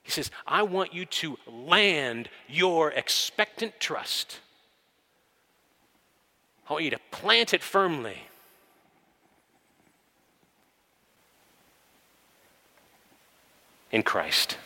He 0.02 0.12
says, 0.12 0.31
I 0.46 0.62
want 0.62 0.94
you 0.94 1.05
to 1.05 1.37
land 1.48 2.29
your 2.48 2.92
expectant 2.92 3.81
trust. 3.81 4.38
I 6.68 6.74
want 6.74 6.85
you 6.85 6.90
to 6.90 7.00
plant 7.11 7.52
it 7.52 7.62
firmly. 7.62 8.29
In 13.90 14.03
Christ. 14.03 14.59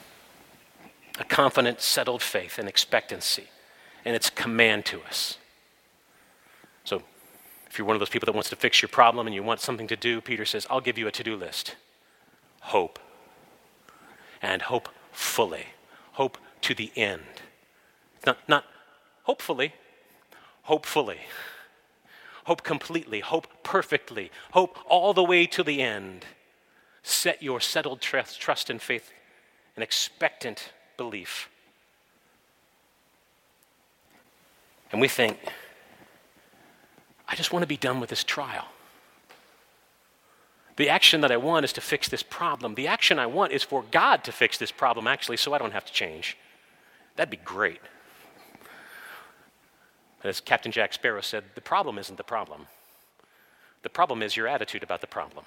A 1.19 1.25
confident, 1.25 1.81
settled 1.81 2.23
faith 2.23 2.59
and 2.59 2.69
expectancy 2.69 3.45
and 4.05 4.17
its 4.17 4.31
command 4.31 4.85
to 4.87 5.03
us. 5.03 5.37
So, 6.85 7.03
if 7.69 7.79
you're 7.79 7.87
one 7.87 7.95
of 7.95 8.01
those 8.01 8.09
people 8.09 8.27
that 8.27 8.35
wants 8.35 8.51
to 8.51 8.57
fix 8.57 8.83
your 8.83 8.89
problem 8.89 9.27
and 9.27 9.35
you 9.35 9.43
want 9.43 9.61
something 9.61 9.87
to 9.89 9.97
do, 9.97 10.21
Peter 10.21 10.45
says, 10.45 10.67
I'll 10.71 10.81
give 10.81 10.99
you 10.99 11.07
a 11.07 11.13
to 11.13 11.23
do 11.23 11.37
list. 11.37 11.77
hope. 12.61 12.99
And 14.43 14.63
hope 14.63 14.89
fully. 15.13 15.67
Hope 16.13 16.39
to 16.63 16.75
the 16.75 16.91
end. 16.97 17.23
Not, 18.27 18.39
not 18.49 18.65
hopefully, 19.25 19.75
hopefully. 20.63 21.19
Hope 22.45 22.63
completely, 22.63 23.21
hope 23.21 23.47
perfectly, 23.63 24.31
hope 24.53 24.79
all 24.87 25.13
the 25.13 25.23
way 25.23 25.47
to 25.47 25.63
the 25.63 25.83
end. 25.83 26.25
Set 27.03 27.43
your 27.43 27.61
settled 27.61 28.01
trust, 28.01 28.71
and 28.71 28.81
faith 28.81 29.13
and 29.77 29.83
expectant 29.83 30.73
belief. 30.97 31.49
And 34.93 35.01
we 35.01 35.09
think, 35.09 35.39
I 37.29 37.37
just 37.37 37.53
want 37.53 37.63
to 37.63 37.69
be 37.69 37.77
done 37.77 38.01
with 38.01 38.11
this 38.11 38.25
trial. 38.25 38.67
The 40.77 40.89
action 40.89 41.21
that 41.21 41.31
I 41.31 41.37
want 41.37 41.65
is 41.65 41.73
to 41.75 41.81
fix 41.81 42.09
this 42.09 42.23
problem. 42.23 42.75
The 42.75 42.89
action 42.89 43.19
I 43.19 43.27
want 43.27 43.53
is 43.53 43.63
for 43.63 43.85
God 43.91 44.25
to 44.25 44.33
fix 44.33 44.59
this 44.59 44.73
problem, 44.73 45.07
actually, 45.07 45.37
so 45.37 45.53
I 45.53 45.59
don't 45.59 45.73
have 45.73 45.85
to 45.85 45.93
change. 45.93 46.37
That'd 47.17 47.31
be 47.31 47.37
great. 47.37 47.81
As 50.25 50.41
Captain 50.41 50.73
Jack 50.73 50.93
Sparrow 50.93 51.21
said, 51.21 51.45
the 51.55 51.61
problem 51.61 51.99
isn't 51.99 52.17
the 52.17 52.25
problem. 52.25 52.67
The 53.83 53.91
problem 53.91 54.23
is 54.23 54.37
your 54.37 54.49
attitude 54.49 54.83
about 54.83 55.01
the 55.01 55.07
problem. 55.07 55.45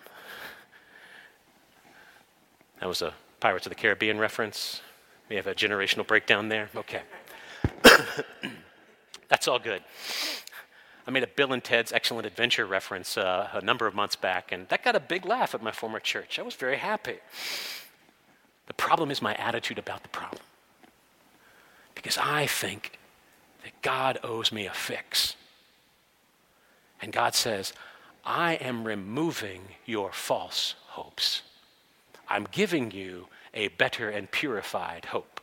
That 2.84 2.90
was 2.90 3.02
a 3.02 3.14
Pirates 3.40 3.66
of 3.66 3.70
the 3.70 3.76
Caribbean 3.76 4.20
reference. 4.20 4.82
We 5.30 5.38
have 5.38 5.48
a 5.48 5.56
generational 5.56 6.06
breakdown 6.06 6.50
there. 6.50 6.68
Okay. 6.76 7.02
That's 9.30 9.48
all 9.48 9.58
good. 9.58 9.82
I 11.08 11.12
made 11.12 11.24
a 11.24 11.28
Bill 11.28 11.54
and 11.54 11.64
Ted's 11.64 11.94
Excellent 11.94 12.28
Adventure 12.28 12.66
reference 12.66 13.18
uh, 13.18 13.48
a 13.54 13.62
number 13.62 13.88
of 13.88 13.96
months 13.96 14.18
back, 14.18 14.52
and 14.52 14.68
that 14.68 14.84
got 14.84 14.98
a 14.98 15.00
big 15.00 15.26
laugh 15.26 15.56
at 15.56 15.64
my 15.64 15.72
former 15.72 16.02
church. 16.02 16.38
I 16.38 16.42
was 16.42 16.56
very 16.56 16.76
happy. 16.76 17.20
The 18.68 18.74
problem 18.74 19.12
is 19.12 19.22
my 19.22 19.34
attitude 19.36 19.80
about 19.80 20.04
the 20.04 20.10
problem. 20.10 20.42
Because 21.96 22.18
I 22.18 22.48
think 22.48 23.00
that 23.64 23.82
God 23.82 24.20
owes 24.24 24.52
me 24.52 24.66
a 24.66 24.74
fix. 24.74 25.38
And 27.02 27.14
God 27.14 27.34
says, 27.34 27.72
I 28.26 28.56
am 28.56 28.84
removing 28.84 29.62
your 29.86 30.12
false 30.12 30.76
hopes. 30.88 31.44
I'm 32.28 32.48
giving 32.52 32.92
you 32.92 33.28
a 33.54 33.68
better 33.70 34.10
and 34.10 34.30
purified 34.30 35.06
hope. 35.06 35.40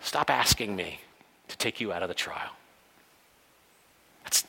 Stop 0.00 0.30
asking 0.30 0.74
me 0.74 1.00
to 1.48 1.56
take 1.56 1.80
you 1.80 1.92
out 1.92 2.02
of 2.02 2.08
the 2.08 2.14
trial. 2.14 2.50
That's, 4.24 4.44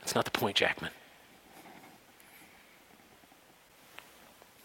that's 0.00 0.14
not 0.14 0.24
the 0.24 0.30
point, 0.30 0.56
Jackman. 0.56 0.90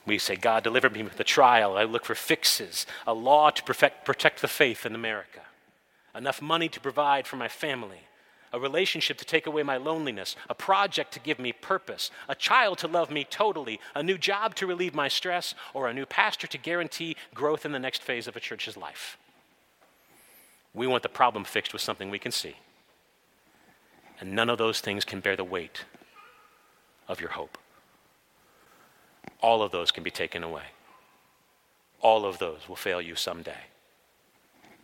We 0.06 0.18
say, 0.18 0.36
God, 0.36 0.64
deliver 0.64 0.90
me 0.90 1.04
from 1.04 1.18
the 1.18 1.24
trial. 1.24 1.78
I 1.78 1.84
look 1.84 2.06
for 2.06 2.16
fixes, 2.16 2.88
a 3.06 3.14
law 3.14 3.52
to 3.52 3.64
perfect, 3.64 4.06
protect 4.06 4.42
the 4.42 4.48
faith 4.48 4.86
in 4.86 4.96
America, 4.96 5.42
enough 6.16 6.42
money 6.42 6.68
to 6.70 6.80
provide 6.80 7.28
for 7.28 7.36
my 7.36 7.48
family, 7.48 8.02
a 8.52 8.60
relationship 8.60 9.18
to 9.18 9.26
take 9.26 9.48
away 9.48 9.64
my 9.64 9.78
loneliness, 9.78 10.36
a 10.50 10.56
project 10.56 11.12
to 11.14 11.20
give 11.20 11.40
me 11.40 11.54
purpose, 11.54 12.12
a 12.28 12.36
child 12.36 12.78
to 12.80 12.88
love 12.88 13.12
me 13.12 13.24
totally, 13.24 13.80
a 13.96 14.04
new 14.04 14.18
job 14.18 14.56
to 14.56 14.68
relieve 14.68 14.96
my 14.96 15.08
stress, 15.08 15.56
or 15.74 15.88
a 15.88 15.94
new 15.94 16.06
pastor 16.06 16.48
to 16.48 16.58
guarantee 16.58 17.16
growth 17.34 17.66
in 17.66 17.72
the 17.72 17.80
next 17.80 18.02
phase 18.02 18.28
of 18.28 18.36
a 18.36 18.40
church's 18.40 18.78
life. 18.78 19.18
We 20.74 20.88
want 20.88 21.04
the 21.04 21.10
problem 21.10 21.44
fixed 21.44 21.74
with 21.74 21.82
something 21.82 22.10
we 22.10 22.20
can 22.20 22.32
see. 22.32 22.56
And 24.20 24.34
none 24.34 24.50
of 24.50 24.58
those 24.58 24.82
things 24.82 25.06
can 25.06 25.20
bear 25.20 25.36
the 25.36 25.44
weight 25.44 25.86
of 27.08 27.20
your 27.20 27.32
hope. 27.32 27.58
All 29.42 29.62
of 29.62 29.72
those 29.72 29.92
can 29.92 30.04
be 30.04 30.12
taken 30.12 30.44
away. 30.44 30.64
All 32.02 32.26
of 32.26 32.40
those 32.40 32.68
will 32.68 32.76
fail 32.76 33.02
you 33.02 33.16
someday. 33.16 33.66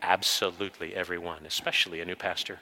Absolutely 0.01 0.95
every 0.95 1.17
one, 1.17 1.45
especially 1.45 2.01
a 2.01 2.05
new 2.05 2.15
pastor. 2.15 2.59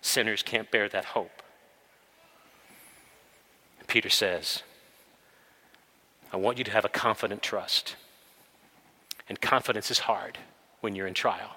Sinners 0.00 0.42
can't 0.42 0.70
bear 0.70 0.88
that 0.88 1.04
hope. 1.06 1.42
Peter 3.86 4.10
says, 4.10 4.62
I 6.32 6.36
want 6.36 6.58
you 6.58 6.64
to 6.64 6.70
have 6.70 6.84
a 6.84 6.90
confident 6.90 7.42
trust. 7.42 7.96
And 9.28 9.40
confidence 9.40 9.90
is 9.90 10.00
hard 10.00 10.38
when 10.80 10.94
you're 10.94 11.06
in 11.06 11.14
trial. 11.14 11.56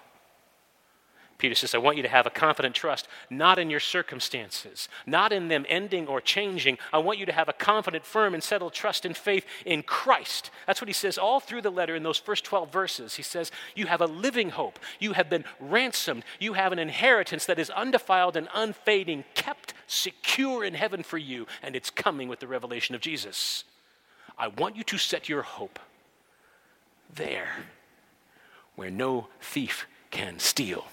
Peter 1.42 1.56
says, 1.56 1.74
I 1.74 1.80
want 1.80 1.98
you 1.98 2.04
to 2.04 2.10
have 2.10 2.28
a 2.28 2.30
confident 2.30 2.76
trust, 2.76 3.08
not 3.32 3.58
in 3.58 3.72
your 3.72 3.80
circumstances, 3.80 4.88
not 5.08 5.34
in 5.34 5.48
them 5.48 5.66
ending 5.68 6.06
or 6.08 6.22
changing. 6.22 6.78
I 6.94 7.00
want 7.00 7.18
you 7.18 7.26
to 7.26 7.32
have 7.32 7.50
a 7.50 7.54
confident, 7.54 8.06
firm, 8.06 8.36
and 8.36 8.44
settled 8.44 8.74
trust 8.74 9.06
and 9.06 9.18
faith 9.18 9.44
in 9.66 9.82
Christ. 9.82 10.52
That's 10.68 10.80
what 10.80 10.88
he 10.88 10.94
says 10.94 11.18
all 11.18 11.40
through 11.40 11.64
the 11.64 11.72
letter 11.72 11.96
in 11.96 12.04
those 12.04 12.20
first 12.20 12.44
12 12.46 12.72
verses. 12.72 13.16
He 13.16 13.24
says, 13.24 13.52
You 13.76 13.88
have 13.88 14.02
a 14.02 14.06
living 14.06 14.52
hope. 14.52 14.78
You 15.00 15.14
have 15.14 15.32
been 15.32 15.44
ransomed. 15.60 16.26
You 16.40 16.54
have 16.54 16.74
an 16.74 16.78
inheritance 16.78 17.48
that 17.48 17.58
is 17.58 17.72
undefiled 17.72 18.38
and 18.38 18.48
unfading, 18.54 19.24
kept 19.34 19.74
secure 19.88 20.64
in 20.64 20.76
heaven 20.76 21.02
for 21.02 21.18
you, 21.18 21.48
and 21.64 21.76
it's 21.76 21.90
coming 21.90 22.28
with 22.28 22.40
the 22.40 22.48
revelation 22.48 22.94
of 22.94 23.02
Jesus. 23.02 23.64
I 24.38 24.50
want 24.50 24.76
you 24.76 24.84
to 24.84 25.00
set 25.00 25.28
your 25.28 25.42
hope 25.42 25.80
there 27.12 27.66
where 28.76 28.92
no 28.92 29.28
thief 29.40 29.88
can 30.12 30.38
steal 30.38 30.86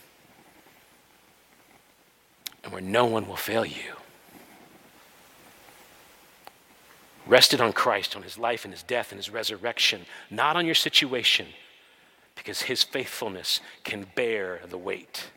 and 2.65 2.73
where 2.73 2.83
no 2.83 3.05
one 3.05 3.27
will 3.27 3.37
fail 3.37 3.65
you. 3.65 3.95
Rested 7.27 7.61
on 7.61 7.73
Christ, 7.73 8.17
on 8.17 8.23
his 8.23 8.39
life 8.39 8.65
and 8.65 8.73
his 8.73 8.83
death 8.83 9.13
and 9.13 9.19
his 9.19 9.31
resurrection, 9.31 10.03
not 10.31 10.57
on 10.57 10.65
your 10.65 10.75
situation, 10.75 11.47
because 12.35 12.63
his 12.63 12.83
faithfulness 12.83 13.61
can 13.85 14.07
bear 14.15 14.61
the 14.69 14.79
weight. 14.79 15.31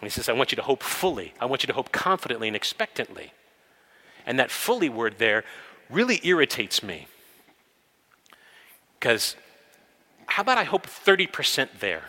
And 0.00 0.10
he 0.10 0.10
says, 0.10 0.28
I 0.28 0.32
want 0.32 0.50
you 0.50 0.56
to 0.56 0.62
hope 0.62 0.82
fully. 0.82 1.34
I 1.40 1.46
want 1.46 1.62
you 1.62 1.68
to 1.68 1.72
hope 1.72 1.92
confidently 1.92 2.48
and 2.48 2.56
expectantly. 2.56 3.32
And 4.26 4.38
that 4.38 4.50
fully 4.50 4.88
word 4.88 5.16
there 5.18 5.44
really 5.88 6.20
irritates 6.24 6.82
me. 6.82 7.06
Because 8.98 9.36
how 10.26 10.42
about 10.42 10.58
I 10.58 10.64
hope 10.64 10.86
30% 10.86 11.78
there? 11.78 12.04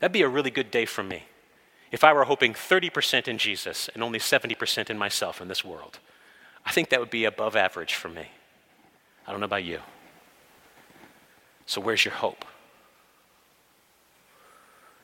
That'd 0.00 0.12
be 0.12 0.22
a 0.22 0.28
really 0.28 0.50
good 0.50 0.70
day 0.70 0.84
for 0.84 1.02
me 1.02 1.24
if 1.90 2.04
I 2.04 2.12
were 2.12 2.24
hoping 2.24 2.52
30% 2.52 3.28
in 3.28 3.38
Jesus 3.38 3.88
and 3.94 4.02
only 4.02 4.18
70% 4.18 4.90
in 4.90 4.98
myself 4.98 5.40
in 5.40 5.48
this 5.48 5.64
world. 5.64 5.98
I 6.64 6.70
think 6.72 6.90
that 6.90 7.00
would 7.00 7.10
be 7.10 7.24
above 7.24 7.56
average 7.56 7.94
for 7.94 8.08
me. 8.08 8.28
I 9.26 9.30
don't 9.30 9.40
know 9.40 9.46
about 9.46 9.64
you. 9.64 9.80
So, 11.66 11.80
where's 11.80 12.04
your 12.04 12.14
hope? 12.14 12.44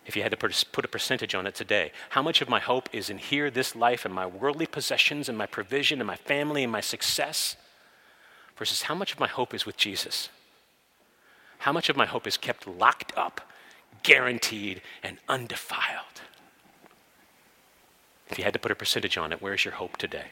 If 0.07 0.17
you 0.17 0.23
had 0.23 0.33
to 0.33 0.37
put 0.37 0.85
a 0.85 0.89
percentage 0.89 1.35
on 1.35 1.47
it 1.47 1.55
today, 1.55 1.93
how 2.11 2.23
much 2.23 2.43
of 2.43 2.49
my 2.49 2.61
hope 2.61 2.89
is 2.93 3.09
in 3.09 3.17
here, 3.17 3.51
this 3.51 3.75
life, 3.75 4.05
and 4.05 4.13
my 4.13 4.27
worldly 4.27 4.67
possessions, 4.67 5.29
and 5.31 5.39
my 5.39 5.47
provision, 5.47 6.01
and 6.01 6.07
my 6.07 6.17
family, 6.17 6.63
and 6.63 6.73
my 6.73 6.83
success, 6.83 7.57
versus 8.57 8.83
how 8.83 8.95
much 8.95 9.13
of 9.13 9.21
my 9.21 9.27
hope 9.27 9.55
is 9.55 9.65
with 9.65 9.79
Jesus? 9.79 10.29
How 11.59 11.73
much 11.73 11.89
of 11.89 11.97
my 11.97 12.05
hope 12.05 12.27
is 12.27 12.37
kept 12.37 12.67
locked 12.67 13.17
up, 13.17 13.41
guaranteed, 14.03 14.83
and 15.03 15.17
undefiled? 15.27 16.21
If 18.31 18.39
you 18.39 18.45
had 18.45 18.53
to 18.55 18.59
put 18.59 18.73
a 18.73 18.77
percentage 18.77 19.17
on 19.17 19.33
it, 19.33 19.43
where's 19.43 19.65
your 19.65 19.75
hope 19.75 19.97
today? 19.97 20.27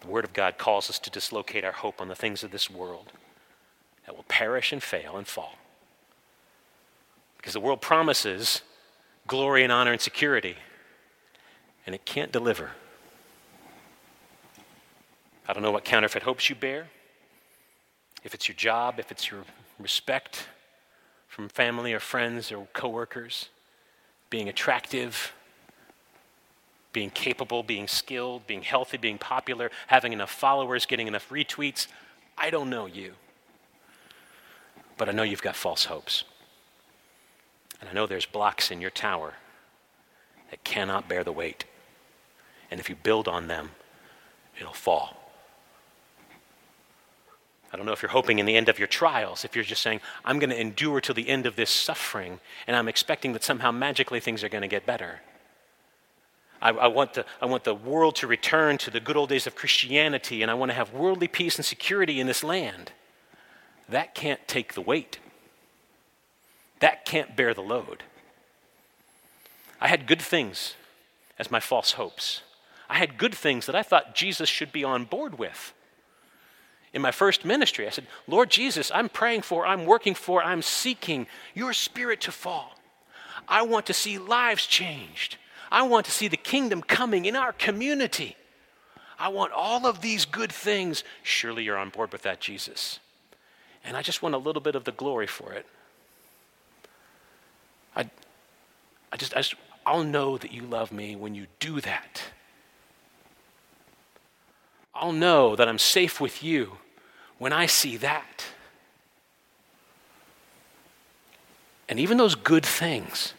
The 0.00 0.08
Word 0.08 0.24
of 0.24 0.32
God 0.32 0.58
calls 0.58 0.88
us 0.88 0.98
to 1.00 1.10
dislocate 1.10 1.64
our 1.64 1.72
hope 1.72 2.00
on 2.00 2.08
the 2.08 2.14
things 2.14 2.42
of 2.42 2.50
this 2.50 2.70
world 2.70 3.12
that 4.06 4.16
will 4.16 4.24
perish 4.24 4.72
and 4.72 4.82
fail 4.82 5.16
and 5.16 5.26
fall. 5.26 5.56
Because 7.36 7.52
the 7.52 7.60
world 7.60 7.80
promises 7.80 8.62
glory 9.26 9.62
and 9.62 9.72
honor 9.72 9.92
and 9.92 10.00
security, 10.00 10.56
and 11.86 11.94
it 11.94 12.04
can't 12.04 12.32
deliver. 12.32 12.70
I 15.46 15.52
don't 15.52 15.62
know 15.62 15.70
what 15.70 15.84
counterfeit 15.84 16.22
hopes 16.22 16.48
you 16.48 16.56
bear. 16.56 16.88
If 18.24 18.34
it's 18.34 18.48
your 18.48 18.56
job, 18.56 18.98
if 18.98 19.10
it's 19.10 19.30
your 19.30 19.44
respect 19.78 20.46
from 21.28 21.48
family 21.48 21.92
or 21.92 22.00
friends 22.00 22.52
or 22.52 22.66
coworkers, 22.72 23.48
being 24.28 24.48
attractive, 24.48 25.32
being 26.92 27.10
capable, 27.10 27.62
being 27.62 27.86
skilled, 27.86 28.46
being 28.46 28.62
healthy, 28.62 28.96
being 28.96 29.18
popular, 29.18 29.70
having 29.86 30.12
enough 30.12 30.30
followers, 30.30 30.86
getting 30.86 31.06
enough 31.06 31.28
retweets. 31.28 31.86
I 32.36 32.50
don't 32.50 32.70
know 32.70 32.86
you. 32.86 33.14
But 34.96 35.08
I 35.08 35.12
know 35.12 35.22
you've 35.22 35.42
got 35.42 35.56
false 35.56 35.84
hopes. 35.84 36.24
And 37.80 37.88
I 37.88 37.92
know 37.92 38.06
there's 38.06 38.26
blocks 38.26 38.70
in 38.70 38.80
your 38.80 38.90
tower 38.90 39.34
that 40.50 40.64
cannot 40.64 41.08
bear 41.08 41.24
the 41.24 41.32
weight. 41.32 41.64
And 42.70 42.80
if 42.80 42.88
you 42.88 42.96
build 42.96 43.28
on 43.28 43.46
them, 43.46 43.70
it'll 44.58 44.72
fall. 44.72 45.16
I 47.72 47.76
don't 47.76 47.86
know 47.86 47.92
if 47.92 48.02
you're 48.02 48.10
hoping 48.10 48.40
in 48.40 48.46
the 48.46 48.56
end 48.56 48.68
of 48.68 48.78
your 48.78 48.88
trials, 48.88 49.44
if 49.44 49.54
you're 49.54 49.64
just 49.64 49.82
saying, 49.82 50.00
I'm 50.24 50.40
going 50.40 50.50
to 50.50 50.60
endure 50.60 51.00
till 51.00 51.14
the 51.14 51.28
end 51.28 51.46
of 51.46 51.54
this 51.54 51.70
suffering, 51.70 52.40
and 52.66 52.76
I'm 52.76 52.88
expecting 52.88 53.32
that 53.34 53.44
somehow 53.44 53.70
magically 53.70 54.18
things 54.18 54.42
are 54.42 54.48
going 54.48 54.62
to 54.62 54.68
get 54.68 54.86
better. 54.86 55.20
I, 56.62 56.70
I, 56.70 56.86
want 56.88 57.14
the, 57.14 57.24
I 57.40 57.46
want 57.46 57.64
the 57.64 57.74
world 57.74 58.16
to 58.16 58.26
return 58.26 58.76
to 58.78 58.90
the 58.90 59.00
good 59.00 59.16
old 59.16 59.30
days 59.30 59.46
of 59.46 59.54
Christianity, 59.54 60.42
and 60.42 60.50
I 60.50 60.54
want 60.54 60.70
to 60.70 60.74
have 60.74 60.92
worldly 60.92 61.28
peace 61.28 61.56
and 61.56 61.64
security 61.64 62.20
in 62.20 62.26
this 62.26 62.44
land. 62.44 62.92
That 63.88 64.14
can't 64.14 64.46
take 64.46 64.74
the 64.74 64.80
weight. 64.80 65.18
That 66.80 67.04
can't 67.04 67.34
bear 67.34 67.54
the 67.54 67.62
load. 67.62 68.02
I 69.80 69.88
had 69.88 70.06
good 70.06 70.20
things 70.20 70.74
as 71.38 71.50
my 71.50 71.60
false 71.60 71.92
hopes. 71.92 72.42
I 72.88 72.98
had 72.98 73.16
good 73.16 73.34
things 73.34 73.66
that 73.66 73.74
I 73.74 73.82
thought 73.82 74.14
Jesus 74.14 74.48
should 74.48 74.72
be 74.72 74.84
on 74.84 75.04
board 75.04 75.38
with. 75.38 75.72
In 76.92 77.00
my 77.00 77.12
first 77.12 77.44
ministry, 77.44 77.86
I 77.86 77.90
said, 77.90 78.06
Lord 78.26 78.50
Jesus, 78.50 78.90
I'm 78.92 79.08
praying 79.08 79.42
for, 79.42 79.64
I'm 79.64 79.86
working 79.86 80.14
for, 80.14 80.42
I'm 80.42 80.60
seeking 80.60 81.26
your 81.54 81.72
spirit 81.72 82.20
to 82.22 82.32
fall. 82.32 82.74
I 83.48 83.62
want 83.62 83.86
to 83.86 83.94
see 83.94 84.18
lives 84.18 84.66
changed. 84.66 85.36
I 85.70 85.82
want 85.82 86.06
to 86.06 86.12
see 86.12 86.28
the 86.28 86.36
kingdom 86.36 86.82
coming 86.82 87.24
in 87.24 87.36
our 87.36 87.52
community. 87.52 88.36
I 89.18 89.28
want 89.28 89.52
all 89.52 89.86
of 89.86 90.00
these 90.00 90.24
good 90.24 90.50
things. 90.50 91.04
Surely 91.22 91.62
you're 91.62 91.76
on 91.76 91.90
board 91.90 92.10
with 92.10 92.22
that, 92.22 92.40
Jesus. 92.40 92.98
And 93.84 93.96
I 93.96 94.02
just 94.02 94.22
want 94.22 94.34
a 94.34 94.38
little 94.38 94.62
bit 94.62 94.74
of 94.74 94.84
the 94.84 94.92
glory 94.92 95.26
for 95.26 95.52
it. 95.52 95.66
I, 97.94 98.10
I 99.12 99.16
just, 99.16 99.34
I 99.34 99.38
just, 99.38 99.54
I'll 99.86 100.04
know 100.04 100.38
that 100.38 100.52
you 100.52 100.62
love 100.62 100.90
me 100.90 101.16
when 101.16 101.34
you 101.34 101.46
do 101.58 101.80
that. 101.82 102.22
I'll 104.94 105.12
know 105.12 105.56
that 105.56 105.68
I'm 105.68 105.78
safe 105.78 106.20
with 106.20 106.42
you 106.42 106.78
when 107.38 107.52
I 107.52 107.66
see 107.66 107.96
that. 107.98 108.44
And 111.88 111.98
even 111.98 112.18
those 112.18 112.34
good 112.34 112.64
things 112.64 113.34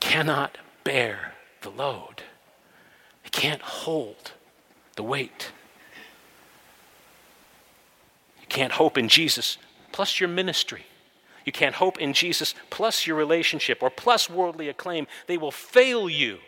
cannot 0.00 0.58
bear 0.84 1.29
the 1.62 1.70
load, 1.70 2.22
they 3.22 3.30
can't 3.30 3.62
hold 3.62 4.32
the 4.96 5.02
weight. 5.02 5.52
You 8.40 8.46
can't 8.48 8.72
hope 8.72 8.98
in 8.98 9.08
Jesus 9.08 9.58
plus 9.92 10.20
your 10.20 10.28
ministry. 10.28 10.86
You 11.44 11.52
can't 11.52 11.74
hope 11.74 11.98
in 11.98 12.12
Jesus 12.12 12.54
plus 12.68 13.06
your 13.06 13.16
relationship 13.16 13.82
or 13.82 13.90
plus 13.90 14.28
worldly 14.28 14.68
acclaim. 14.68 15.06
They 15.26 15.38
will 15.38 15.50
fail 15.50 16.08
you. 16.08 16.38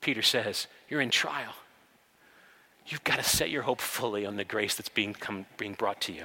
Peter 0.00 0.22
says, 0.22 0.66
You're 0.88 1.00
in 1.00 1.10
trial. 1.10 1.54
You've 2.86 3.04
got 3.04 3.16
to 3.16 3.22
set 3.22 3.50
your 3.50 3.62
hope 3.62 3.80
fully 3.80 4.26
on 4.26 4.36
the 4.36 4.44
grace 4.44 4.74
that's 4.74 4.88
being, 4.88 5.14
come, 5.14 5.46
being 5.56 5.74
brought 5.74 6.00
to 6.02 6.12
you. 6.12 6.24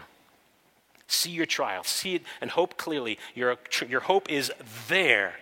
See 1.07 1.31
your 1.31 1.45
trial, 1.45 1.83
see 1.83 2.15
it, 2.15 2.23
and 2.41 2.51
hope 2.51 2.77
clearly. 2.77 3.17
Your, 3.35 3.57
your 3.87 4.01
hope 4.01 4.29
is 4.29 4.51
there. 4.87 5.35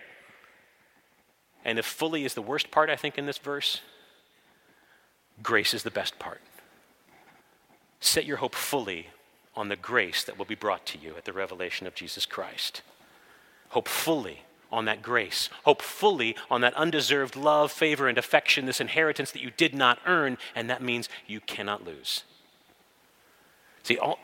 And 1.66 1.80
if 1.80 1.84
fully 1.84 2.24
is 2.24 2.34
the 2.34 2.42
worst 2.42 2.70
part, 2.70 2.88
I 2.88 2.94
think, 2.94 3.18
in 3.18 3.26
this 3.26 3.38
verse, 3.38 3.80
grace 5.42 5.74
is 5.74 5.82
the 5.82 5.90
best 5.90 6.16
part. 6.20 6.40
Set 7.98 8.24
your 8.24 8.36
hope 8.36 8.54
fully 8.54 9.08
on 9.56 9.68
the 9.68 9.74
grace 9.74 10.22
that 10.22 10.38
will 10.38 10.44
be 10.44 10.54
brought 10.54 10.86
to 10.86 10.98
you 10.98 11.14
at 11.16 11.24
the 11.24 11.32
revelation 11.32 11.88
of 11.88 11.96
Jesus 11.96 12.24
Christ. 12.24 12.82
Hope 13.70 13.88
fully 13.88 14.44
on 14.70 14.84
that 14.84 15.02
grace. 15.02 15.50
Hope 15.64 15.82
fully 15.82 16.36
on 16.48 16.60
that 16.60 16.74
undeserved 16.74 17.34
love, 17.34 17.72
favor, 17.72 18.06
and 18.06 18.16
affection, 18.16 18.66
this 18.66 18.80
inheritance 18.80 19.32
that 19.32 19.42
you 19.42 19.50
did 19.50 19.74
not 19.74 19.98
earn, 20.06 20.38
and 20.54 20.70
that 20.70 20.82
means 20.82 21.08
you 21.26 21.40
cannot 21.40 21.84
lose. 21.84 22.22
See, 23.82 23.98
all, 23.98 24.20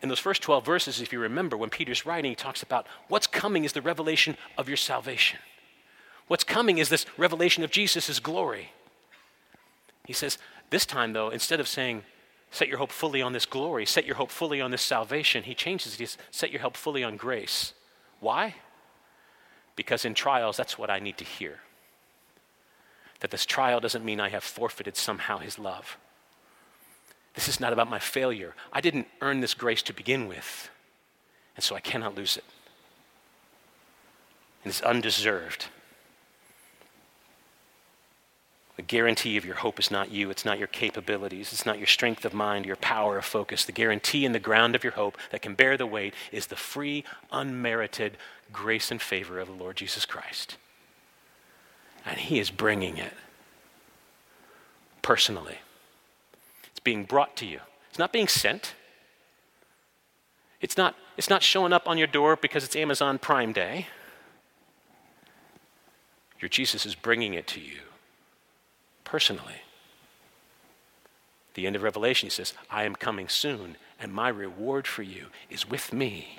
in 0.00 0.08
those 0.08 0.20
first 0.20 0.42
12 0.42 0.64
verses, 0.64 1.00
if 1.00 1.12
you 1.12 1.18
remember, 1.18 1.56
when 1.56 1.70
Peter's 1.70 2.06
writing, 2.06 2.30
he 2.30 2.36
talks 2.36 2.62
about 2.62 2.86
what's 3.08 3.26
coming 3.26 3.64
is 3.64 3.72
the 3.72 3.82
revelation 3.82 4.36
of 4.56 4.68
your 4.68 4.76
salvation. 4.76 5.40
What's 6.28 6.44
coming 6.44 6.78
is 6.78 6.88
this 6.90 7.06
revelation 7.16 7.64
of 7.64 7.70
Jesus' 7.70 8.20
glory. 8.20 8.72
He 10.06 10.12
says, 10.12 10.38
this 10.70 10.86
time, 10.86 11.12
though, 11.12 11.30
instead 11.30 11.60
of 11.60 11.68
saying, 11.68 12.04
set 12.50 12.68
your 12.68 12.78
hope 12.78 12.92
fully 12.92 13.20
on 13.20 13.32
this 13.32 13.46
glory, 13.46 13.84
set 13.86 14.06
your 14.06 14.16
hope 14.16 14.30
fully 14.30 14.60
on 14.60 14.70
this 14.70 14.82
salvation, 14.82 15.42
he 15.42 15.54
changes 15.54 15.94
it. 15.94 15.98
He 15.98 16.06
says, 16.06 16.18
set 16.30 16.50
your 16.50 16.62
hope 16.62 16.76
fully 16.76 17.02
on 17.02 17.16
grace. 17.16 17.72
Why? 18.20 18.54
Because 19.76 20.04
in 20.04 20.14
trials, 20.14 20.56
that's 20.56 20.78
what 20.78 20.90
I 20.90 20.98
need 20.98 21.18
to 21.18 21.24
hear. 21.24 21.60
That 23.20 23.30
this 23.30 23.46
trial 23.46 23.80
doesn't 23.80 24.04
mean 24.04 24.20
I 24.20 24.28
have 24.28 24.44
forfeited 24.44 24.96
somehow 24.96 25.38
his 25.38 25.58
love. 25.58 25.96
This 27.34 27.48
is 27.48 27.60
not 27.60 27.72
about 27.72 27.90
my 27.90 27.98
failure. 27.98 28.54
I 28.72 28.80
didn't 28.80 29.08
earn 29.20 29.40
this 29.40 29.54
grace 29.54 29.82
to 29.82 29.92
begin 29.92 30.26
with, 30.26 30.70
and 31.54 31.64
so 31.64 31.76
I 31.76 31.80
cannot 31.80 32.16
lose 32.16 32.36
it. 32.36 32.44
It's 34.64 34.80
undeserved. 34.80 35.66
The 38.78 38.82
guarantee 38.82 39.36
of 39.36 39.44
your 39.44 39.56
hope 39.56 39.80
is 39.80 39.90
not 39.90 40.12
you, 40.12 40.30
it's 40.30 40.44
not 40.44 40.56
your 40.56 40.68
capabilities, 40.68 41.52
it's 41.52 41.66
not 41.66 41.78
your 41.78 41.88
strength 41.88 42.24
of 42.24 42.32
mind, 42.32 42.64
your 42.64 42.76
power 42.76 43.18
of 43.18 43.24
focus. 43.24 43.64
The 43.64 43.72
guarantee 43.72 44.24
and 44.24 44.32
the 44.32 44.38
ground 44.38 44.76
of 44.76 44.84
your 44.84 44.92
hope 44.92 45.18
that 45.32 45.42
can 45.42 45.56
bear 45.56 45.76
the 45.76 45.84
weight 45.84 46.14
is 46.30 46.46
the 46.46 46.54
free, 46.54 47.02
unmerited 47.32 48.16
grace 48.52 48.92
and 48.92 49.02
favor 49.02 49.40
of 49.40 49.48
the 49.48 49.52
Lord 49.52 49.74
Jesus 49.74 50.06
Christ. 50.06 50.56
And 52.06 52.18
He 52.18 52.38
is 52.38 52.52
bringing 52.52 52.98
it 52.98 53.14
personally. 55.02 55.58
It's 56.70 56.78
being 56.78 57.02
brought 57.02 57.34
to 57.38 57.46
you, 57.46 57.58
it's 57.90 57.98
not 57.98 58.12
being 58.12 58.28
sent. 58.28 58.74
It's 60.60 60.76
not, 60.76 60.94
it's 61.16 61.30
not 61.30 61.42
showing 61.42 61.72
up 61.72 61.88
on 61.88 61.98
your 61.98 62.08
door 62.08 62.36
because 62.36 62.64
it's 62.64 62.74
Amazon 62.74 63.18
Prime 63.18 63.52
Day. 63.52 63.86
Your 66.40 66.48
Jesus 66.48 66.84
is 66.84 66.96
bringing 66.96 67.34
it 67.34 67.46
to 67.48 67.60
you 67.60 67.78
personally. 69.08 69.62
the 71.54 71.66
end 71.66 71.74
of 71.74 71.82
Revelation, 71.82 72.26
he 72.26 72.30
says, 72.30 72.52
I 72.70 72.84
am 72.84 72.94
coming 72.94 73.28
soon, 73.28 73.76
and 73.98 74.12
my 74.12 74.28
reward 74.28 74.86
for 74.86 75.02
you 75.02 75.26
is 75.50 75.68
with 75.68 75.92
me. 75.92 76.38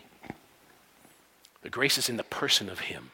The 1.61 1.69
grace 1.69 1.97
is 1.97 2.07
in 2.07 2.15
the 2.15 2.23
person 2.23 2.69
of 2.69 2.81
Him. 2.81 3.11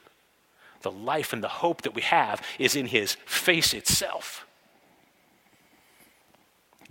The 0.81 0.91
life 0.91 1.33
and 1.33 1.43
the 1.43 1.47
hope 1.47 1.81
that 1.81 1.95
we 1.95 2.03
have 2.03 2.43
is 2.59 2.75
in 2.75 2.87
His 2.87 3.15
face 3.25 3.73
itself. 3.73 4.45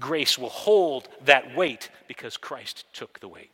Grace 0.00 0.36
will 0.36 0.48
hold 0.48 1.08
that 1.24 1.54
weight 1.54 1.90
because 2.08 2.36
Christ 2.36 2.84
took 2.92 3.20
the 3.20 3.28
weight. 3.28 3.53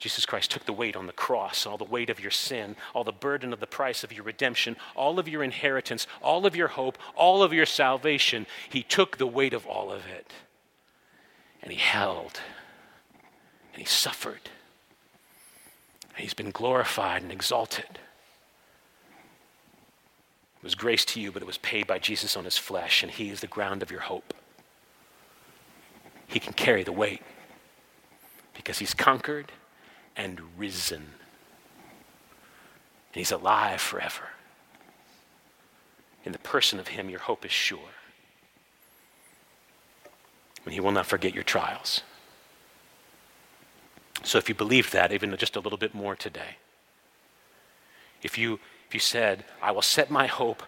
Jesus 0.00 0.24
Christ 0.24 0.50
took 0.50 0.64
the 0.64 0.72
weight 0.72 0.96
on 0.96 1.06
the 1.06 1.12
cross, 1.12 1.66
all 1.66 1.76
the 1.76 1.84
weight 1.84 2.08
of 2.08 2.20
your 2.20 2.30
sin, 2.30 2.74
all 2.94 3.04
the 3.04 3.12
burden 3.12 3.52
of 3.52 3.60
the 3.60 3.66
price 3.66 4.02
of 4.02 4.12
your 4.12 4.24
redemption, 4.24 4.76
all 4.96 5.18
of 5.18 5.28
your 5.28 5.42
inheritance, 5.42 6.06
all 6.22 6.46
of 6.46 6.56
your 6.56 6.68
hope, 6.68 6.96
all 7.14 7.42
of 7.42 7.52
your 7.52 7.66
salvation. 7.66 8.46
He 8.70 8.82
took 8.82 9.18
the 9.18 9.26
weight 9.26 9.52
of 9.52 9.66
all 9.66 9.92
of 9.92 10.06
it. 10.06 10.32
And 11.62 11.70
He 11.70 11.78
held, 11.78 12.40
and 13.74 13.80
He 13.80 13.84
suffered 13.84 14.48
And 16.14 16.24
He's 16.24 16.32
been 16.32 16.50
glorified 16.50 17.22
and 17.22 17.30
exalted. 17.30 17.98
It 20.60 20.64
was 20.64 20.74
grace 20.74 21.04
to 21.06 21.20
you, 21.20 21.30
but 21.30 21.42
it 21.42 21.46
was 21.46 21.58
paid 21.58 21.86
by 21.86 21.98
Jesus 21.98 22.38
on 22.38 22.44
his 22.44 22.56
flesh, 22.56 23.02
and 23.02 23.12
he 23.12 23.28
is 23.30 23.40
the 23.40 23.46
ground 23.46 23.82
of 23.82 23.90
your 23.90 24.00
hope. 24.00 24.34
He 26.26 26.38
can 26.38 26.52
carry 26.52 26.84
the 26.84 26.92
weight 26.92 27.22
because 28.54 28.78
he's 28.78 28.92
conquered 28.92 29.52
and 30.20 30.38
risen. 30.58 30.96
And 33.08 33.14
he's 33.14 33.32
alive 33.32 33.80
forever. 33.80 34.28
In 36.24 36.32
the 36.32 36.38
person 36.38 36.78
of 36.78 36.88
him, 36.88 37.08
your 37.08 37.20
hope 37.20 37.46
is 37.46 37.50
sure. 37.50 37.94
And 40.66 40.74
he 40.74 40.80
will 40.80 40.92
not 40.92 41.06
forget 41.06 41.34
your 41.34 41.42
trials. 41.42 42.02
So 44.22 44.36
if 44.36 44.50
you 44.50 44.54
believed 44.54 44.92
that, 44.92 45.10
even 45.10 45.34
just 45.38 45.56
a 45.56 45.60
little 45.60 45.78
bit 45.78 45.94
more 45.94 46.14
today, 46.14 46.56
if 48.22 48.36
you, 48.36 48.60
if 48.86 48.92
you 48.92 49.00
said, 49.00 49.46
I 49.62 49.70
will 49.70 49.80
set 49.80 50.10
my 50.10 50.26
hope 50.26 50.62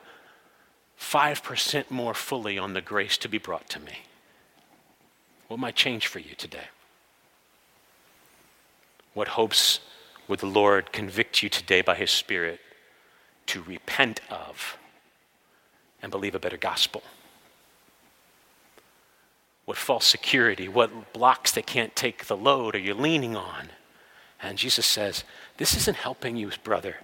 5% 0.99 1.91
more 1.91 2.15
fully 2.15 2.57
on 2.57 2.73
the 2.73 2.81
grace 2.81 3.19
to 3.19 3.29
be 3.29 3.37
brought 3.37 3.69
to 3.69 3.81
me, 3.81 3.99
what 5.49 5.61
might 5.61 5.77
change 5.77 6.07
for 6.07 6.21
you 6.21 6.35
today? 6.35 6.69
What 9.15 9.29
hopes 9.29 9.81
would 10.29 10.41
the 10.41 10.47
Lord 10.47 10.93
convict 10.93 11.43
you 11.43 11.49
today 11.49 11.83
by 11.83 11.95
His 11.95 12.11
Spirit 12.11 12.61
to 13.47 13.63
repent 13.63 14.21
of 14.31 14.79
and 16.01 16.11
believe 16.11 16.35
a 16.35 16.41
better 16.41 16.57
gospel? 16.57 17.03
What 19.65 19.77
false 19.77 20.07
security, 20.07 20.69
what 20.69 21.13
blocks 21.13 21.53
that 21.53 21.67
can't 21.67 21.95
take 21.95 22.27
the 22.27 22.37
load 22.37 22.75
are 22.75 22.81
you 22.81 22.95
leaning 22.95 23.37
on? 23.37 23.69
And 24.43 24.59
Jesus 24.59 24.87
says, 24.87 25.25
This 25.59 25.77
isn't 25.77 25.99
helping 25.99 26.37
you, 26.37 26.51
brother. 26.65 26.97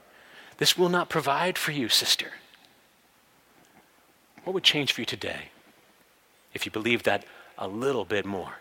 This 0.57 0.77
will 0.77 0.89
not 0.89 1.09
provide 1.09 1.57
for 1.57 1.71
you, 1.71 1.89
sister. 1.89 2.33
What 4.43 4.55
would 4.55 4.65
change 4.65 4.93
for 4.93 5.03
you 5.03 5.07
today 5.07 5.51
if 6.53 6.67
you 6.67 6.73
believed 6.73 7.05
that 7.05 7.25
a 7.57 7.69
little 7.69 8.05
bit 8.05 8.25
more? 8.25 8.55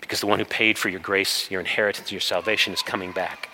Because 0.00 0.20
the 0.20 0.26
one 0.26 0.38
who 0.38 0.44
paid 0.44 0.78
for 0.78 0.88
your 0.88 1.00
grace, 1.00 1.50
your 1.50 1.60
inheritance, 1.60 2.10
your 2.10 2.20
salvation 2.20 2.72
is 2.72 2.82
coming 2.82 3.12
back. 3.12 3.50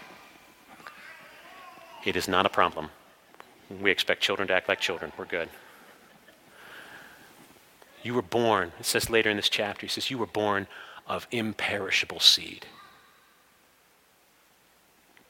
It 2.05 2.17
is 2.17 2.29
not 2.29 2.47
a 2.47 2.49
problem. 2.49 2.91
We 3.81 3.91
expect 3.91 4.23
children 4.23 4.49
to 4.49 4.55
act 4.55 4.69
like 4.69 4.81
children. 4.81 5.13
We're 5.19 5.25
good. 5.25 5.49
You 8.03 8.15
were 8.15 8.23
born, 8.23 8.73
it 8.79 8.87
says 8.87 9.11
later 9.11 9.31
in 9.31 9.37
this 9.37 9.49
chapter, 9.49 9.85
he 9.85 9.91
says, 9.91 10.11
You 10.11 10.19
were 10.19 10.27
born 10.27 10.69
of 11.09 11.27
imperishable 11.33 12.21
seed. 12.21 12.67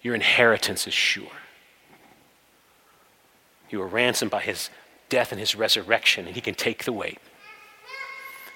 Your 0.02 0.14
inheritance 0.14 0.86
is 0.86 0.92
sure. 0.92 1.32
You 3.70 3.78
were 3.78 3.86
ransomed 3.86 4.30
by 4.30 4.42
his 4.42 4.70
death 5.08 5.32
and 5.32 5.40
his 5.40 5.54
resurrection, 5.54 6.26
and 6.26 6.34
he 6.34 6.40
can 6.40 6.54
take 6.54 6.84
the 6.84 6.92
weight. 6.92 7.18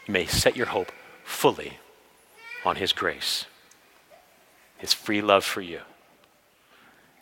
You 0.07 0.13
may 0.13 0.27
set 0.27 0.57
your 0.57 0.67
hope 0.67 0.93
fully 1.25 1.79
on 2.65 2.77
his 2.77 2.93
grace, 2.93 3.47
his 4.79 4.93
free 4.93 5.23
love 5.23 5.45
for 5.45 5.61
you, 5.61 5.81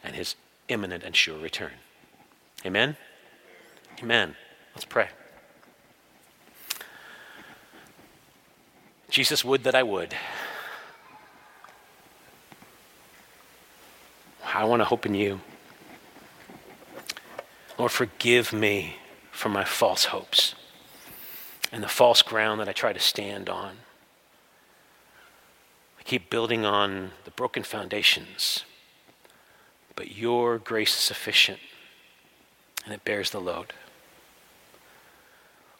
and 0.03 0.15
his 0.15 0.35
imminent 0.69 1.05
and 1.05 1.15
sure 1.15 1.39
return. 1.39 1.73
Amen? 2.65 2.97
Amen. 4.03 4.35
Let's 4.75 4.85
pray. 4.85 5.09
Jesus, 9.11 9.45
would 9.45 9.65
that 9.65 9.75
I 9.75 9.83
would. 9.83 10.15
I 14.59 14.65
want 14.65 14.81
to 14.81 14.85
hope 14.85 15.07
in 15.07 15.15
you. 15.15 15.41
Lord, 17.79 17.93
forgive 17.93 18.53
me 18.53 18.97
for 19.31 19.49
my 19.49 19.65
false 19.65 20.07
hopes 20.07 20.55
and 21.71 21.83
the 21.83 21.89
false 21.89 22.23
ground 22.23 22.61
that 22.61 22.69
I 22.69 22.73
try 22.73 22.93
to 22.93 22.99
stand 22.99 23.49
on. 23.49 23.77
Keep 26.09 26.31
building 26.31 26.65
on 26.65 27.11
the 27.27 27.31
broken 27.33 27.63
foundations, 27.63 28.65
but 29.95 30.17
your 30.17 30.57
grace 30.57 30.95
is 30.95 31.01
sufficient 31.01 31.59
and 32.87 32.95
it 32.95 33.05
bears 33.05 33.29
the 33.29 33.39
load. 33.39 33.75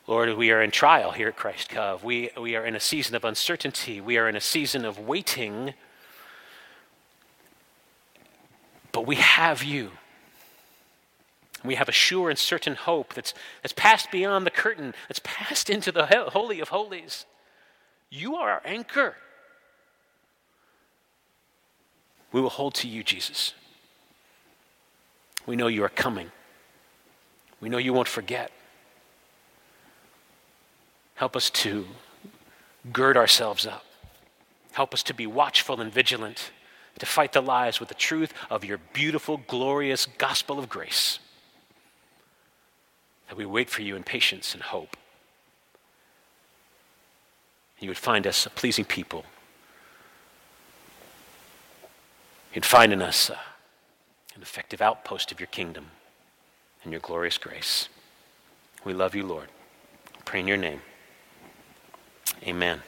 Lord, 0.07 0.37
we 0.37 0.51
are 0.51 0.61
in 0.61 0.71
trial 0.71 1.13
here 1.13 1.29
at 1.29 1.37
Christ 1.37 1.71
Cove. 1.71 2.05
We, 2.05 2.29
we 2.39 2.55
are 2.57 2.67
in 2.67 2.77
a 2.77 2.81
season 2.81 3.17
of 3.17 3.25
uncertainty. 3.25 4.03
We 4.03 4.19
are 4.19 4.29
in 4.29 4.37
a 4.37 4.41
season 4.43 4.85
of 4.85 4.99
waiting. 4.99 5.73
But 8.93 9.07
we 9.07 9.17
have 9.17 9.65
you. 9.65 9.93
We 11.65 11.77
have 11.77 11.89
a 11.89 11.93
sure 11.93 12.29
and 12.29 12.39
certain 12.39 12.75
hope 12.75 13.15
that's, 13.15 13.33
that's 13.63 13.73
passed 13.73 14.11
beyond 14.11 14.45
the 14.45 14.51
curtain, 14.51 14.93
that's 15.09 15.23
passed 15.25 15.71
into 15.71 15.91
the 15.91 16.05
Holy 16.05 16.61
of 16.61 16.69
Holies. 16.69 17.25
You 18.11 18.37
are 18.37 18.51
our 18.51 18.63
anchor. 18.67 19.17
We 22.33 22.41
will 22.41 22.51
hold 22.51 22.75
to 22.75 22.89
you, 22.89 23.03
Jesus. 23.03 23.55
We 25.47 25.57
know 25.57 25.67
you 25.67 25.83
are 25.85 25.89
coming. 25.89 26.31
We 27.61 27.69
know 27.69 27.79
you 27.79 27.93
won't 27.93 28.09
forget. 28.09 28.53
Help 31.15 31.35
us 31.35 31.51
to 31.51 31.87
gird 32.93 33.17
ourselves 33.17 33.67
up. 33.67 33.85
Help 34.73 34.95
us 34.95 35.03
to 35.05 35.15
be 35.15 35.27
watchful 35.27 35.81
and 35.81 35.93
vigilant, 35.93 36.53
to 36.99 37.07
fight 37.07 37.33
the 37.33 37.41
lies 37.41 37.81
with 37.81 37.89
the 37.89 37.95
truth 37.95 38.33
of 38.51 38.65
your 38.65 38.79
beautiful, 38.93 39.39
glorious 39.49 40.07
gospel 40.07 40.59
of 40.59 40.69
grace. 40.69 41.19
That 43.29 43.37
we 43.37 43.47
wait 43.47 43.71
for 43.71 43.83
you 43.83 43.97
in 43.97 44.05
patience 44.05 44.55
and 44.55 44.63
hope. 44.63 44.97
You 47.81 47.89
would 47.89 47.99
find 47.99 48.27
us 48.27 48.47
a 48.47 48.51
pleasing 48.51 48.85
people. 48.85 49.25
You'd 52.55 52.65
find 52.65 52.93
in 52.93 53.03
us 53.03 53.31
uh, 53.31 53.37
an 54.35 54.43
effective 54.43 54.81
outpost 54.81 55.31
of 55.33 55.41
your 55.41 55.49
kingdom 55.49 55.87
and 56.83 56.93
your 56.93 57.01
glorious 57.01 57.39
grace. 57.39 57.89
We 58.85 58.95
love 58.95 59.15
you, 59.15 59.27
Lord. 59.27 59.49
pray 60.25 60.41
in 60.41 60.49
your 60.49 60.57
name. 60.57 60.81
Amen. 62.47 62.83